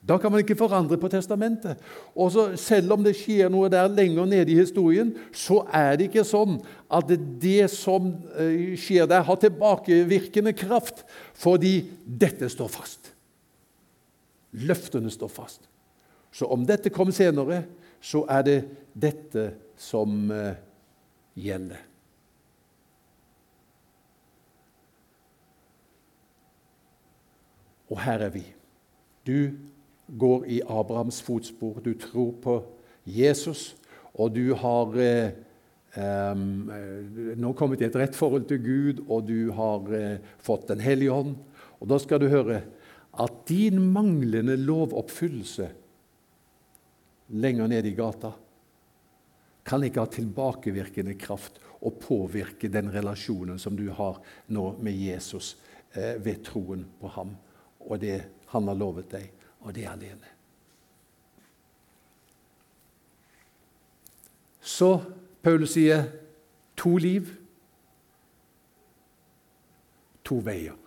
Da 0.00 0.16
kan 0.16 0.32
man 0.32 0.40
ikke 0.40 0.56
forandre 0.56 0.96
på 0.96 1.10
testamentet. 1.12 1.76
Og 2.16 2.32
så, 2.32 2.56
Selv 2.56 2.92
om 2.96 3.04
det 3.04 3.12
skjer 3.18 3.52
noe 3.52 3.68
der 3.68 3.88
lenger 3.92 4.24
nede 4.24 4.48
i 4.52 4.56
historien, 4.56 5.12
så 5.32 5.60
er 5.68 5.98
det 6.00 6.08
ikke 6.08 6.24
sånn 6.24 6.56
at 6.88 7.12
det 7.42 7.68
som 7.68 8.14
eh, 8.32 8.72
skjer 8.80 9.04
der, 9.10 9.26
har 9.28 9.36
tilbakevirkende 9.36 10.56
kraft, 10.56 11.04
fordi 11.36 11.82
dette 12.04 12.48
står 12.48 12.72
fast. 12.72 13.12
Løftene 14.60 15.10
står 15.12 15.30
fast. 15.32 15.68
Så 16.30 16.46
om 16.46 16.64
dette 16.66 16.92
kom 16.94 17.10
senere, 17.14 17.64
så 18.00 18.24
er 18.30 18.44
det 18.46 18.58
dette 18.94 19.46
som 19.80 20.30
uh, 20.30 20.54
gjelder. 21.34 21.86
Og 27.90 27.98
her 28.04 28.22
er 28.28 28.32
vi. 28.34 28.44
Du 29.26 29.50
går 30.18 30.46
i 30.46 30.60
Abrahams 30.62 31.20
fotspor. 31.22 31.80
Du 31.82 31.92
tror 31.98 32.32
på 32.42 32.60
Jesus, 33.04 33.74
og 34.14 34.34
du 34.34 34.52
har 34.58 34.96
eh, 35.00 35.30
um, 35.96 36.70
nå 37.40 37.52
kommet 37.58 37.82
i 37.82 37.86
et 37.88 37.96
rett 37.98 38.14
forhold 38.14 38.46
til 38.50 38.60
Gud, 38.62 39.02
og 39.08 39.26
du 39.26 39.50
har 39.56 39.86
uh, 39.90 40.34
fått 40.38 40.68
Den 40.70 40.82
hellige 40.82 41.14
ånd. 41.14 41.34
Og 41.80 41.90
da 41.90 41.98
skal 41.98 42.22
du 42.22 42.28
høre 42.30 42.62
at 43.12 43.46
din 43.48 43.80
manglende 43.92 44.56
lovoppfyllelse 44.56 45.70
lenger 47.26 47.66
ned 47.66 47.86
i 47.86 47.94
gata 47.94 48.32
kan 49.66 49.84
ikke 49.84 50.02
ha 50.02 50.10
tilbakevirkende 50.10 51.14
kraft 51.20 51.60
og 51.80 51.98
påvirke 52.02 52.70
den 52.72 52.90
relasjonen 52.92 53.58
som 53.58 53.76
du 53.76 53.88
har 53.94 54.18
nå 54.54 54.66
med 54.82 54.96
Jesus 54.96 55.56
eh, 55.92 56.16
ved 56.22 56.42
troen 56.46 56.84
på 57.00 57.10
ham 57.16 57.34
og 57.80 58.00
det 58.02 58.18
han 58.52 58.68
har 58.68 58.78
lovet 58.78 59.10
deg 59.12 59.30
og 59.60 59.74
det 59.76 59.86
alene. 59.88 60.36
Så 64.60 64.92
Paulus 65.42 65.74
sier 65.76 66.04
to 66.76 66.96
liv, 67.00 67.30
to 70.24 70.40
veier. 70.44 70.79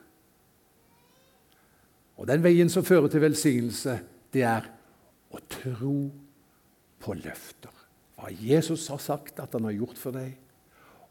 Og 2.24 2.28
Den 2.30 2.40
veien 2.40 2.70
som 2.72 2.86
fører 2.88 3.10
til 3.12 3.20
velsignelse, 3.20 3.98
det 4.32 4.46
er 4.48 4.70
å 5.36 5.40
tro 5.52 5.98
på 7.04 7.16
løfter. 7.20 7.74
Hva 8.16 8.30
Jesus 8.32 8.86
har 8.88 9.02
sagt 9.04 9.42
at 9.44 9.58
han 9.58 9.68
har 9.68 9.76
gjort 9.76 10.00
for 10.00 10.16
deg, 10.16 10.38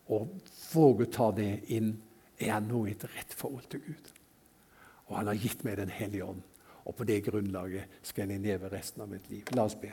og 0.08 0.32
våge 0.72 1.04
å 1.04 1.12
ta 1.12 1.28
det 1.36 1.50
inn. 1.76 1.92
Er 2.40 2.48
jeg 2.48 2.64
nå 2.64 2.80
i 2.88 2.94
et 2.94 3.04
rett 3.12 3.36
forhold 3.36 3.68
til 3.70 3.84
Gud? 3.84 4.08
Og 5.10 5.18
han 5.18 5.28
har 5.28 5.36
gitt 5.36 5.60
meg 5.68 5.76
Den 5.82 5.92
hellige 5.92 6.24
ånd. 6.32 6.40
Og 6.88 6.96
på 6.96 7.04
det 7.06 7.20
grunnlaget 7.28 8.00
skal 8.08 8.32
jeg 8.32 8.42
leve 8.42 8.72
resten 8.72 9.04
av 9.04 9.12
mitt 9.12 9.28
liv. 9.30 9.44
La 9.52 9.68
oss 9.68 9.76
be. 9.76 9.92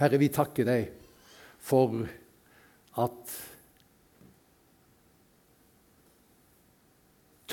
Herre, 0.00 0.18
vi 0.18 0.32
takker 0.32 0.64
deg 0.64 0.88
for 1.60 2.08
at 3.04 3.36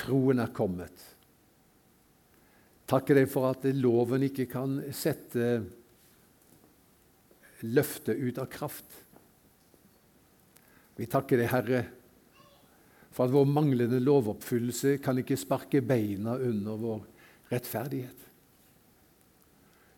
troen 0.00 0.40
er 0.40 0.56
kommet. 0.56 1.12
Takker 2.90 3.16
deg 3.16 3.30
for 3.32 3.48
at 3.48 3.64
loven 3.78 4.26
ikke 4.26 4.46
kan 4.50 4.76
sette 4.92 5.62
løftet 7.64 8.20
ut 8.20 8.40
av 8.42 8.50
kraft. 8.52 8.98
Vi 10.98 11.08
takker 11.10 11.40
deg, 11.40 11.48
Herre, 11.50 11.80
for 13.14 13.26
at 13.26 13.34
vår 13.34 13.48
manglende 13.48 14.00
lovoppfyllelse 14.02 14.98
kan 15.02 15.18
ikke 15.22 15.38
sparke 15.38 15.80
beina 15.82 16.36
under 16.36 16.78
vår 16.78 17.00
rettferdighet. 17.50 18.20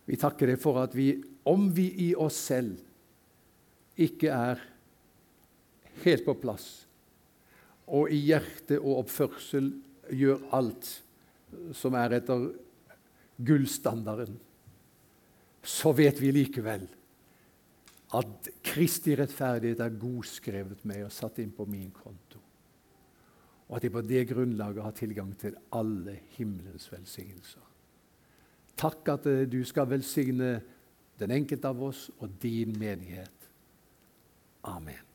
Vi 0.06 0.18
takker 0.20 0.52
deg 0.52 0.60
for 0.62 0.78
at 0.84 0.94
vi, 0.94 1.10
om 1.48 1.66
vi 1.74 1.88
i 2.06 2.10
oss 2.14 2.38
selv 2.52 2.78
ikke 3.98 4.30
er 4.30 4.62
helt 6.04 6.26
på 6.26 6.36
plass, 6.38 6.68
og 7.86 8.12
i 8.12 8.20
hjerte 8.28 8.78
og 8.78 9.02
oppførsel 9.02 9.72
gjør 10.14 10.46
alt 10.54 10.88
som 11.74 11.96
er 11.98 12.18
etter 12.18 12.48
gullstandarden, 13.36 14.38
så 15.66 15.92
vet 15.96 16.20
vi 16.22 16.32
likevel 16.32 16.86
at 18.16 18.50
Kristi 18.64 19.16
rettferdighet 19.18 19.80
er 19.82 19.96
godskrevet 19.98 20.84
med 20.86 21.08
og 21.08 21.14
satt 21.14 21.40
inn 21.42 21.50
på 21.52 21.66
min 21.68 21.90
konto 21.90 22.46
og 23.68 23.76
at 23.76 23.84
jeg 23.84 23.92
på 23.92 24.02
det 24.06 24.28
grunnlaget 24.30 24.82
har 24.82 24.94
tilgang 24.94 25.32
til 25.38 25.56
alle 25.72 26.18
himmelens 26.36 26.92
velsignelser. 26.92 27.64
Takk 28.76 29.08
at 29.08 29.26
eh, 29.26 29.46
du 29.50 29.64
skal 29.64 29.90
velsigne 29.90 30.60
den 31.18 31.32
enkelte 31.34 31.68
av 31.68 31.82
oss 31.82 32.06
og 32.18 32.38
din 32.42 32.76
menighet. 32.78 33.50
Amen. 34.62 35.05